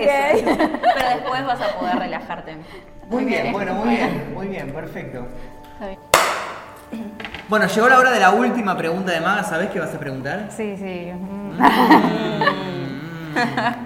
Pero 0.82 1.08
después 1.08 1.46
vas 1.46 1.60
a 1.60 1.78
poder 1.78 1.98
relajarte. 1.98 2.56
muy 3.08 3.24
bien, 3.24 3.52
bueno, 3.52 3.74
muy 3.74 3.90
bien, 3.94 4.34
muy 4.34 4.48
bien, 4.48 4.72
perfecto. 4.72 5.26
Bien. 7.52 7.61
Bueno, 7.61 7.66
llegó 7.66 7.88
la 7.88 7.99
hora 7.99 8.11
de 8.11 8.21
la 8.21 8.30
última 8.30 8.76
pregunta 8.78 9.12
de 9.12 9.21
Maga, 9.21 9.44
¿sabés 9.44 9.68
qué 9.68 9.78
vas 9.78 9.94
a 9.94 9.99
preguntar? 9.99 10.47
Sí, 10.49 10.75
sí. 10.78 11.12
Mm. 11.12 11.59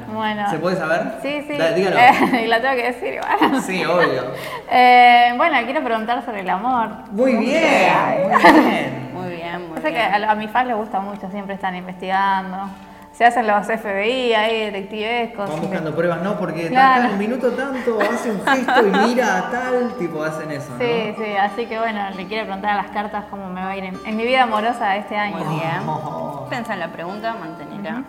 bueno. 0.14 0.48
¿Se 0.50 0.58
puede 0.58 0.76
saber? 0.76 1.14
Sí, 1.20 1.44
sí. 1.48 1.58
Dale, 1.58 1.74
dígalo. 1.74 1.96
Eh, 1.98 2.42
y 2.44 2.46
la 2.46 2.60
tengo 2.60 2.76
que 2.76 2.92
decir 2.92 3.14
igual. 3.14 3.62
Sí, 3.62 3.84
obvio. 3.84 4.22
Eh, 4.70 5.32
bueno, 5.36 5.56
quiero 5.64 5.82
preguntar 5.82 6.24
sobre 6.24 6.42
el 6.42 6.50
amor. 6.50 6.90
Muy 7.10 7.34
bien, 7.36 8.28
muy 8.30 8.60
bien. 8.62 9.10
Muy 9.14 9.30
bien, 9.34 9.68
muy 9.68 9.78
Sé 9.78 9.88
que 9.92 9.98
bien. 9.98 10.24
a, 10.24 10.30
a 10.30 10.34
mis 10.36 10.50
fans 10.50 10.68
les 10.68 10.76
gusta 10.76 11.00
mucho, 11.00 11.28
siempre 11.30 11.54
están 11.54 11.74
investigando. 11.74 12.68
Se 13.16 13.24
hacen 13.24 13.46
los 13.46 13.66
FBI 13.66 14.34
ahí, 14.34 14.66
detectivescos. 14.70 15.48
Van 15.48 15.60
buscando 15.62 15.94
pruebas, 15.94 16.20
¿no? 16.22 16.38
Porque 16.38 16.68
Claro. 16.68 17.12
un 17.12 17.18
minuto 17.18 17.50
tanto, 17.52 17.98
hace 17.98 18.30
un 18.30 18.44
gesto 18.44 18.86
y 18.86 18.90
mira 19.08 19.38
a 19.38 19.50
tal, 19.50 19.94
tipo, 19.98 20.22
hacen 20.22 20.50
eso, 20.52 20.72
¿no? 20.72 20.78
Sí, 20.78 21.14
sí, 21.16 21.34
así 21.34 21.64
que 21.64 21.78
bueno, 21.78 22.10
le 22.10 22.26
quiero 22.26 22.44
preguntar 22.44 22.72
a 22.72 22.82
las 22.82 22.90
cartas 22.90 23.24
cómo 23.30 23.48
me 23.48 23.62
va 23.62 23.70
a 23.70 23.76
ir 23.78 23.84
en, 23.84 23.98
en 24.04 24.16
mi 24.18 24.24
vida 24.26 24.42
amorosa 24.42 24.96
este 24.96 25.16
año. 25.16 25.38
Muy 25.38 25.56
bien. 25.56 25.88
Oh. 25.88 26.46
Pensa 26.50 26.74
en 26.74 26.80
la 26.80 26.88
pregunta, 26.88 27.34
mantenerla. 27.40 28.02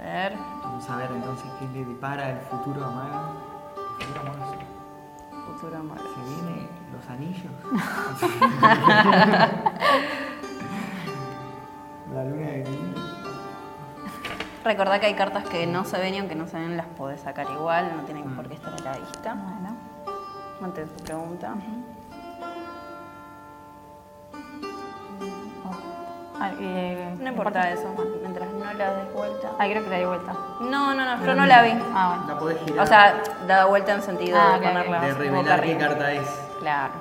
A 0.00 0.04
ver. 0.04 0.32
Vamos 0.64 0.90
a 0.90 0.96
ver 0.96 1.10
entonces 1.14 1.46
qué 1.60 1.66
le 1.68 1.84
depara 1.84 2.30
el 2.30 2.38
futuro 2.40 2.84
a 2.84 2.90
Maga. 2.90 3.22
Futuro 4.00 4.20
amoroso. 4.22 4.58
Futuro 5.46 5.76
amor. 5.78 5.98
¿Se 5.98 6.20
vienen 6.34 6.68
los 6.92 7.08
anillos? 7.08 7.52
Recordá 14.64 14.98
que 14.98 15.06
hay 15.06 15.14
cartas 15.14 15.44
que 15.44 15.66
no 15.66 15.84
se 15.84 15.98
ven 15.98 16.14
y 16.14 16.18
aunque 16.18 16.34
no 16.34 16.46
se 16.46 16.56
ven 16.58 16.76
las 16.76 16.86
podés 16.86 17.20
sacar 17.20 17.46
igual, 17.50 17.92
no 17.96 18.02
tienen 18.04 18.34
por 18.34 18.48
qué 18.48 18.54
estar 18.54 18.72
a 18.72 18.80
la 18.82 18.96
vista. 18.96 19.34
Bueno. 19.34 19.76
Antes 20.62 20.88
de 20.90 20.96
tu 20.96 21.04
pregunta. 21.04 21.54
Ah, 26.40 26.50
y, 26.58 26.64
eh, 26.64 27.14
No 27.20 27.28
importa 27.28 27.70
eso, 27.70 27.94
mientras 28.22 28.50
no 28.52 28.72
la 28.72 28.94
des 28.94 29.12
vuelta. 29.12 29.50
Ah, 29.58 29.64
creo 29.66 29.84
que 29.84 29.90
la 29.90 29.96
di 29.98 30.04
vuelta. 30.04 30.32
No, 30.60 30.94
no, 30.94 31.04
no, 31.04 31.24
yo 31.24 31.34
no 31.34 31.46
la 31.46 31.62
vi. 31.62 31.72
Ah, 31.94 32.08
bueno. 32.16 32.34
La 32.34 32.38
podés 32.40 32.58
girar. 32.64 32.84
O 32.84 32.86
sea, 32.86 33.22
dada 33.46 33.64
vuelta 33.66 33.92
en 33.94 34.02
sentido 34.02 34.38
Ah, 34.40 34.52
de 34.52 34.56
ok, 34.58 34.62
ponerla 34.72 34.96
ok. 34.98 35.02
de 35.04 35.12
boca 35.12 35.18
revelar 35.22 35.44
qué 35.44 35.72
arriba. 35.72 35.88
carta 35.88 36.12
es. 36.12 36.28
Claro. 36.58 36.92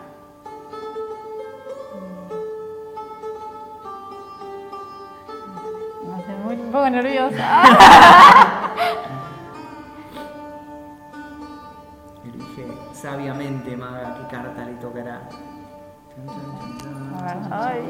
Poco 6.83 6.89
nerviosa. 6.89 7.63
Elige 12.25 12.67
sabiamente, 12.93 13.77
Maga, 13.77 14.15
qué 14.15 14.27
carta 14.35 14.65
le 14.65 14.73
tocará. 14.73 15.21
A 17.17 17.23
ver, 17.23 17.37
ay. 17.51 17.81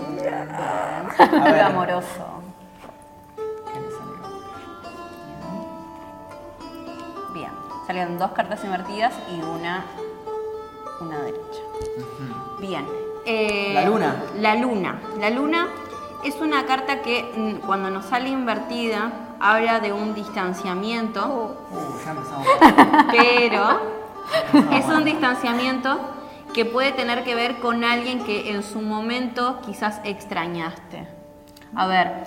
A 1.20 1.52
ver. 1.52 1.62
amoroso. 1.62 2.44
Bien. 7.34 7.52
Salieron 7.88 8.20
dos 8.20 8.32
cartas 8.32 8.64
invertidas 8.64 9.14
y 9.32 9.42
una, 9.42 9.86
una 11.02 11.20
derecha. 11.20 11.62
Bien. 12.60 12.86
Eh, 13.26 13.72
¿La 13.74 13.86
luna? 13.86 14.24
La 14.38 14.56
luna. 14.56 15.00
La 15.20 15.30
luna 15.30 15.68
es 16.24 16.36
una 16.42 16.66
carta 16.66 17.02
que 17.02 17.32
mm, 17.36 17.66
cuando 17.66 17.90
nos 17.90 18.06
sale 18.06 18.30
invertida 18.30 19.12
habla 19.40 19.80
de 19.80 19.92
un 19.92 20.14
distanciamiento, 20.14 21.58
empezamos. 21.72 22.48
pero 23.12 23.80
es 24.72 24.86
un 24.86 25.04
distanciamiento 25.04 26.00
que 26.54 26.66
puede 26.66 26.92
tener 26.92 27.24
que 27.24 27.36
ver 27.36 27.60
con 27.60 27.84
alguien 27.84 28.24
que 28.24 28.52
en 28.52 28.64
su 28.64 28.82
momento 28.82 29.60
quizás 29.66 30.00
extrañaste. 30.04 31.08
A 31.76 31.88
ver, 31.88 32.24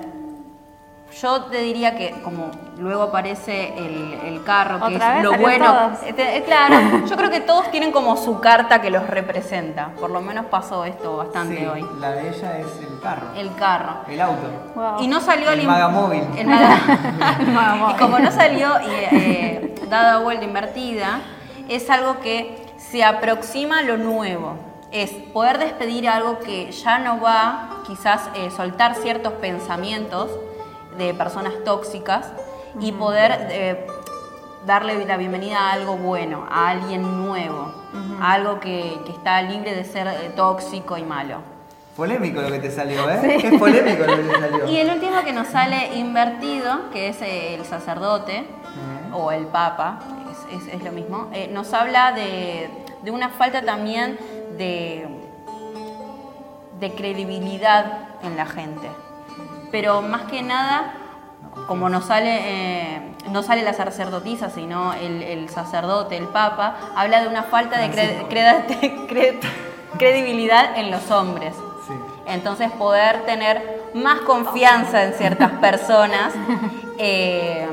yo 1.21 1.45
te 1.45 1.59
diría 1.59 1.97
que 1.97 2.11
como 2.23 2.51
luego 2.79 3.05
aparece 3.05 3.73
el, 3.79 4.19
el 4.25 4.45
carro, 4.45 4.79
que 4.87 4.95
¿Otra 4.97 5.09
es 5.09 5.15
vez? 5.15 5.23
lo 5.25 5.31
¿Salió 5.31 5.47
bueno. 5.47 5.67
todos? 5.73 6.03
Este, 6.07 6.37
eh, 6.37 6.43
claro, 6.45 7.07
yo 7.07 7.17
creo 7.17 7.31
que 7.31 7.41
todos 7.41 7.71
tienen 7.71 7.91
como 7.93 8.17
su 8.17 8.41
carta 8.41 8.81
que 8.81 8.91
los 8.91 9.07
representa. 9.07 9.91
Por 9.99 10.11
lo 10.11 10.21
menos 10.21 10.47
pasó 10.47 10.85
esto 10.85 11.17
bastante 11.17 11.57
Sí, 11.59 11.65
hoy. 11.67 11.87
la 12.01 12.11
de 12.11 12.29
ella 12.29 12.59
es 12.59 12.67
el 12.81 13.01
carro. 13.01 13.27
El 13.35 13.55
carro. 13.55 13.95
El 14.09 14.21
auto. 14.21 14.47
Wow. 14.75 15.01
Y 15.01 15.09
no 15.09 15.21
salió 15.21 15.51
El 15.51 15.61
im- 15.63 15.67
magamóvil. 15.67 16.23
El 16.37 16.47
maga- 16.47 17.37
El 17.41 17.47
magamóvil. 17.53 17.97
y 17.97 17.99
como 17.99 18.19
no 18.19 18.31
salió 18.31 18.69
y, 18.83 19.15
eh, 19.17 19.75
dada 19.89 20.19
vuelta 20.19 20.45
invertida, 20.45 21.21
es 21.69 21.89
algo 21.91 22.21
que 22.21 22.67
se 22.77 23.05
aproxima 23.05 23.79
a 23.79 23.83
lo 23.83 23.97
nuevo. 23.97 24.59
Es 24.93 25.11
poder 25.11 25.59
despedir 25.59 26.09
algo 26.09 26.39
que 26.39 26.71
ya 26.73 26.99
no 26.99 27.21
va, 27.21 27.71
quizás 27.87 28.29
eh, 28.35 28.51
soltar 28.51 28.95
ciertos 28.95 29.33
pensamientos 29.35 30.31
de 30.97 31.15
personas 31.15 31.53
tóxicas 31.65 32.29
y 32.81 32.93
poder 32.93 33.49
eh, 33.51 33.87
darle 34.67 35.05
la 35.07 35.17
bienvenida 35.17 35.59
a 35.59 35.73
algo 35.73 35.97
bueno, 35.97 36.47
a 36.51 36.69
alguien 36.71 37.03
nuevo, 37.27 37.73
a 38.21 38.33
algo 38.33 38.61
que, 38.61 38.99
que 39.07 39.13
está 39.13 39.41
libre 39.43 39.75
de 39.75 39.85
ser 39.85 40.07
eh, 40.09 40.31
tóxico 40.37 40.97
y 40.97 41.03
malo. 41.03 41.39
Polémico 41.97 42.43
lo 42.43 42.49
que 42.51 42.59
te 42.59 42.71
salió, 42.71 43.09
¿eh? 43.09 43.37
Es 43.43 43.59
polémico 43.59 44.05
lo 44.05 44.17
que 44.17 44.23
te 44.25 44.39
salió. 44.41 44.67
Y 44.69 44.77
el 44.77 44.91
último 44.91 45.23
que 45.25 45.33
nos 45.33 45.49
sale 45.49 45.97
invertido, 45.97 46.91
que 46.93 47.09
es 47.09 47.19
el 47.23 47.65
sacerdote 47.65 48.45
o 49.13 49.33
el 49.33 49.47
papa, 49.47 50.01
es, 50.51 50.63
es- 50.69 50.75
es 50.75 50.83
lo 50.83 50.93
mismo, 50.93 51.29
eh, 51.33 51.49
nos 51.51 51.73
habla 51.73 52.13
de, 52.13 52.69
de 53.03 53.11
una 53.11 53.31
falta 53.31 53.63
también 53.63 54.19
de, 54.59 55.07
de 56.81 56.95
credibilidad 56.95 58.09
en 58.23 58.37
la 58.37 58.45
gente. 58.45 58.89
Pero 59.71 60.03
más 60.03 60.23
que 60.23 60.43
nada, 60.43 60.93
como 61.67 61.89
no 61.89 62.01
sale, 62.03 62.39
eh, 62.43 63.13
no 63.31 63.43
sale 63.43 63.63
la 63.63 63.73
sacerdotisa, 63.73 64.51
sino 64.51 64.95
el, 64.95 65.23
el 65.23 65.49
sacerdote, 65.49 66.17
el 66.17 66.27
papa, 66.29 66.77
habla 66.97 67.21
de 67.23 67.29
una 67.29 67.43
falta 67.45 67.79
de 67.79 67.87
cre- 67.91 68.29
cre- 69.09 69.39
credibilidad 69.99 70.77
en 70.79 70.91
los 70.91 71.11
hombres. 71.11 71.55
Sí. 71.87 71.93
Entonces 72.27 72.71
poder 72.73 73.23
tener 73.27 73.91
más 73.95 74.21
confianza 74.21 75.05
en 75.05 75.15
ciertas 75.15 75.51
personas. 75.61 76.33
eh, 76.99 77.67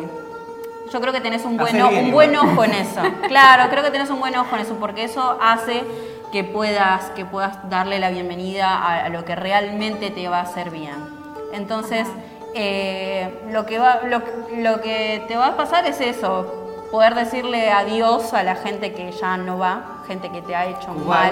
Yo 0.91 1.01
creo 1.01 1.12
que 1.13 1.21
tenés 1.21 1.43
un 1.45 1.58
buen, 1.58 1.82
un 1.82 2.12
buen 2.12 2.36
ojo 2.36 2.63
en 2.63 2.73
eso. 2.73 3.01
Claro, 3.27 3.69
creo 3.69 3.84
que 3.84 3.91
tenés 3.91 4.10
un 4.10 4.19
buen 4.19 4.36
ojo 4.36 4.56
en 4.56 4.62
eso, 4.62 4.75
porque 4.79 5.03
eso 5.06 5.38
hace 5.41 5.84
que 6.32 6.43
puedas, 6.43 7.06
que 7.12 7.25
puedas 7.25 7.69
darle 7.69 7.99
la 7.99 8.10
bienvenida 8.10 8.69
a, 8.69 9.06
a 9.06 9.10
lo 9.10 9.23
que 9.25 9.36
realmente 9.36 10.10
te 10.12 10.27
va 10.27 10.39
a 10.39 10.43
hacer 10.43 10.69
bien. 10.71 11.22
Entonces, 11.53 12.07
eh, 12.55 13.29
lo, 13.51 13.65
que 13.65 13.79
va, 13.79 14.01
lo, 14.03 14.21
lo 14.57 14.81
que 14.81 15.23
te 15.27 15.37
va 15.37 15.47
a 15.47 15.57
pasar 15.57 15.85
es 15.85 16.01
eso, 16.01 16.87
poder 16.91 17.15
decirle 17.15 17.71
adiós 17.71 18.33
a 18.33 18.43
la 18.43 18.55
gente 18.55 18.93
que 18.93 19.11
ya 19.11 19.37
no 19.37 19.57
va, 19.57 20.03
gente 20.07 20.29
que 20.29 20.41
te 20.41 20.55
ha 20.55 20.65
hecho 20.67 20.93
mal. 20.93 21.31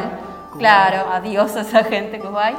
Claro, 0.57 1.05
adiós 1.11 1.55
a 1.55 1.61
esa 1.61 1.83
gente 1.83 2.19
que 2.19 2.27
va. 2.27 2.51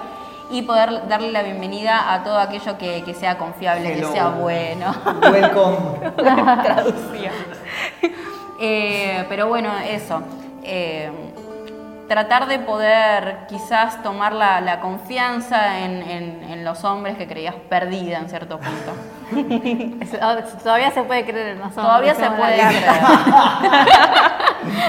Y 0.51 0.63
poder 0.63 1.09
darle 1.09 1.33
la 1.33 1.43
bienvenida 1.43 2.13
a 2.13 2.23
todo 2.25 2.37
aquello 2.39 2.77
que, 2.77 3.03
que 3.05 3.15
sea 3.15 3.39
confiable, 3.39 3.95
Hello. 3.95 4.09
que 4.09 4.13
sea 4.13 4.29
bueno. 4.29 4.95
Welcome. 5.23 6.13
traducción. 6.63 7.33
Eh, 8.61 9.25
pero 9.29 9.49
bueno, 9.49 9.71
eso. 9.89 10.23
eh, 10.63 11.11
tratar 12.13 12.47
de 12.47 12.59
poder 12.59 13.39
quizás 13.49 14.03
tomar 14.03 14.33
la, 14.35 14.61
la 14.61 14.81
confianza 14.81 15.79
en, 15.81 16.03
en- 16.03 16.43
en 16.51 16.65
los 16.65 16.85
hombres 16.85 17.17
que 17.17 17.27
creías 17.27 17.55
perdida 17.71 18.19
en 18.19 18.29
cierto 18.29 18.59
punto. 18.59 18.93
Oh, 20.23 20.35
Todavía 20.63 20.91
se 20.91 21.03
puede 21.05 21.25
creer 21.25 21.49
en 21.49 21.59
nosotros. 21.59 21.87
Todavía 21.87 22.15
se 22.15 22.31
puede 22.31 22.55
creer. 22.55 22.85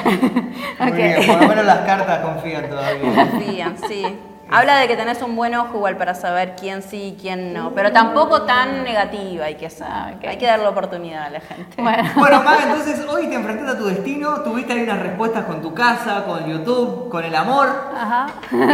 Muy 0.79 0.89
Ok. 0.89 0.95
bien, 0.95 1.25
por 1.27 1.41
lo 1.41 1.47
menos 1.47 1.65
las 1.65 1.77
cartas 1.79 2.19
confían 2.19 2.69
todavía. 2.69 3.15
Confían, 3.15 3.77
sí. 3.87 4.19
Habla 4.51 4.77
de 4.77 4.87
que 4.87 4.95
tenés 4.95 5.21
un 5.21 5.35
buen 5.35 5.55
ojo 5.55 5.77
igual 5.77 5.97
para 5.97 6.13
saber 6.13 6.55
quién 6.59 6.83
sí 6.83 7.15
y 7.15 7.21
quién 7.21 7.53
no, 7.53 7.71
pero 7.71 7.91
tampoco 7.91 8.43
tan 8.43 8.83
negativa 8.83 9.45
hay 9.45 9.55
que 9.55 9.67
ok. 9.67 10.25
Hay 10.27 10.37
que 10.37 10.45
darle 10.45 10.67
oportunidad 10.67 11.23
a 11.23 11.29
la 11.29 11.39
gente. 11.39 11.81
Bueno, 11.81 12.03
Bueno, 12.15 12.43
Maga, 12.43 12.63
entonces 12.63 13.05
hoy 13.09 13.27
te 13.27 13.35
enfrentaste 13.35 13.71
a 13.71 13.77
tu 13.77 13.85
destino, 13.85 14.41
tuviste 14.41 14.73
ahí 14.73 14.83
unas 14.83 14.99
respuestas 14.99 15.45
con 15.45 15.61
tu 15.61 15.73
casa, 15.73 16.23
con 16.25 16.45
YouTube, 16.45 17.09
con 17.09 17.23
el 17.23 17.35
amor. 17.35 17.69
ajá. 17.95 18.27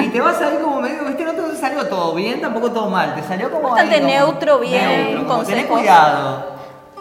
Y 0.04 0.10
te 0.10 0.20
vas 0.20 0.42
ahí 0.42 0.58
como 0.62 0.82
medio, 0.82 1.06
viste, 1.06 1.24
no 1.24 1.34
te 1.34 1.56
salió 1.56 1.88
todo 1.88 2.14
bien, 2.16 2.42
tampoco 2.42 2.72
todo 2.72 2.90
mal, 2.90 3.16
te 3.16 3.24
salió 3.24 3.50
como 3.52 3.70
Bastante 3.70 3.96
ahí 3.96 4.02
como 4.02 4.14
neutro, 4.14 4.60
bien, 4.60 5.12
neutro, 5.12 5.28
como 5.28 5.44
tenés 5.44 5.66
cuidado. 5.66 6.59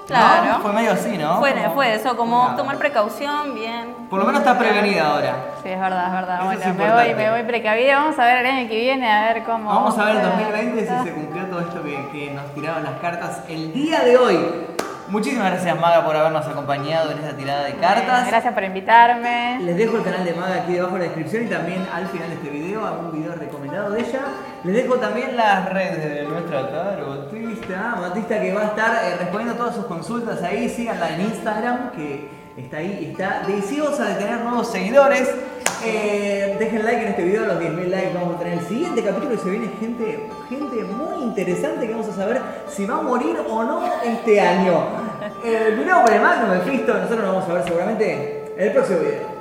Claro. 0.09 0.53
¿No? 0.55 0.59
Fue 0.61 0.73
medio 0.73 0.93
así, 0.93 1.17
¿no? 1.19 1.39
Fue, 1.39 1.53
Como- 1.53 1.75
fue 1.75 1.95
eso, 1.95 2.17
como 2.17 2.57
tomar 2.57 2.77
precaución, 2.79 3.55
bien. 3.55 3.95
Por 4.09 4.19
lo 4.19 4.25
menos 4.25 4.41
estás 4.41 4.57
prevenida 4.57 5.07
ahora. 5.15 5.35
Sí, 5.63 5.69
es 5.69 5.79
verdad, 5.81 6.07
es 6.07 6.13
verdad. 6.13 6.37
Eso 6.37 6.45
bueno, 6.47 6.61
es 6.63 6.75
me 6.75 6.93
voy, 6.93 7.15
me 7.15 7.31
voy 7.31 7.43
precavida. 7.43 7.99
Vamos 7.99 8.19
a 8.19 8.25
ver 8.25 8.39
el 8.39 8.47
año 8.47 8.69
que 8.71 8.77
viene, 8.81 9.13
a 9.13 9.33
ver 9.35 9.45
cómo. 9.45 9.69
Vamos 9.69 9.99
a 9.99 10.05
ver 10.07 10.17
se- 10.17 10.23
2020 10.23 10.81
si 10.87 11.05
se 11.05 11.13
cumplió 11.15 11.45
todo 11.47 11.61
esto 11.61 11.83
que, 11.83 12.09
que 12.11 12.31
nos 12.35 12.55
tiraron 12.55 12.83
las 12.85 12.95
cartas 13.01 13.43
el 13.49 13.73
día 13.75 14.01
de 14.01 14.17
hoy. 14.17 14.39
Muchísimas 15.11 15.53
gracias 15.53 15.81
Maga 15.81 16.05
por 16.05 16.15
habernos 16.15 16.47
acompañado 16.47 17.11
en 17.13 17.19
esta 17.19 17.35
tirada 17.35 17.65
de 17.65 17.75
cartas. 17.75 18.29
Gracias 18.29 18.53
por 18.53 18.63
invitarme. 18.63 19.59
Les 19.63 19.77
dejo 19.77 19.97
el 19.97 20.03
canal 20.05 20.25
de 20.25 20.35
Maga 20.35 20.63
aquí 20.63 20.75
debajo 20.75 20.97
en 20.97 21.03
la 21.03 21.05
descripción 21.07 21.45
y 21.45 21.47
también 21.47 21.87
al 21.93 22.07
final 22.09 22.29
de 22.29 22.35
este 22.35 22.51
video 22.51 22.87
algún 22.87 23.13
video 23.13 23.35
recomendado 23.35 23.91
de 23.93 24.01
ella. 24.01 24.21
Les 24.65 24.75
dejo 24.75 24.97
también 24.97 25.35
las 25.35 25.69
redes 25.71 26.15
de 26.15 26.25
nuestra 26.25 26.69
tarotista, 26.69 27.97
Matista 27.99 28.41
que 28.41 28.53
va 28.53 28.61
a 28.61 28.67
estar 28.67 29.05
eh, 29.05 29.17
respondiendo 29.19 29.55
todas 29.55 29.77
sus 29.77 29.87
consultas 29.87 30.43
ahí. 30.43 30.69
Síganla 30.69 31.15
en 31.15 31.21
Instagram 31.23 31.91
que 31.93 32.38
está 32.59 32.79
ahí 32.79 33.09
está 33.11 33.43
deseosa 33.47 34.07
de 34.07 34.15
tener 34.15 34.41
nuevos 34.41 34.71
seguidores. 34.71 35.29
Eh, 35.85 36.57
dejen 36.59 36.85
like 36.85 37.03
en 37.03 37.09
este 37.09 37.23
video, 37.23 37.47
los 37.47 37.61
10.000 37.61 37.87
likes 37.87 38.13
vamos 38.13 38.35
a 38.35 38.39
tener 38.41 38.55
el 38.55 38.67
siguiente 38.67 39.01
capítulo 39.03 39.35
y 39.35 39.39
se 39.39 39.49
viene 39.49 39.69
gente, 39.79 40.29
gente 40.49 40.85
muy 40.85 41.23
interesante 41.23 41.87
que 41.87 41.93
vamos 41.93 42.09
a 42.09 42.15
saber 42.15 42.41
si 42.69 42.85
va 42.85 42.97
a 42.97 43.03
morir 43.03 43.37
o 43.49 43.63
no 43.63 43.83
este 44.05 44.41
año. 44.41 44.87
Eh, 45.45 45.75
mi 45.79 45.85
nombre 45.85 46.17
es 46.17 46.23
Magno 46.23 46.53
Mephisto, 46.53 46.95
nosotros 46.95 47.21
nos 47.21 47.35
vamos 47.35 47.49
a 47.49 47.53
ver 47.55 47.65
seguramente 47.65 48.53
en 48.57 48.63
el 48.67 48.73
próximo 48.73 48.99
video. 49.01 49.38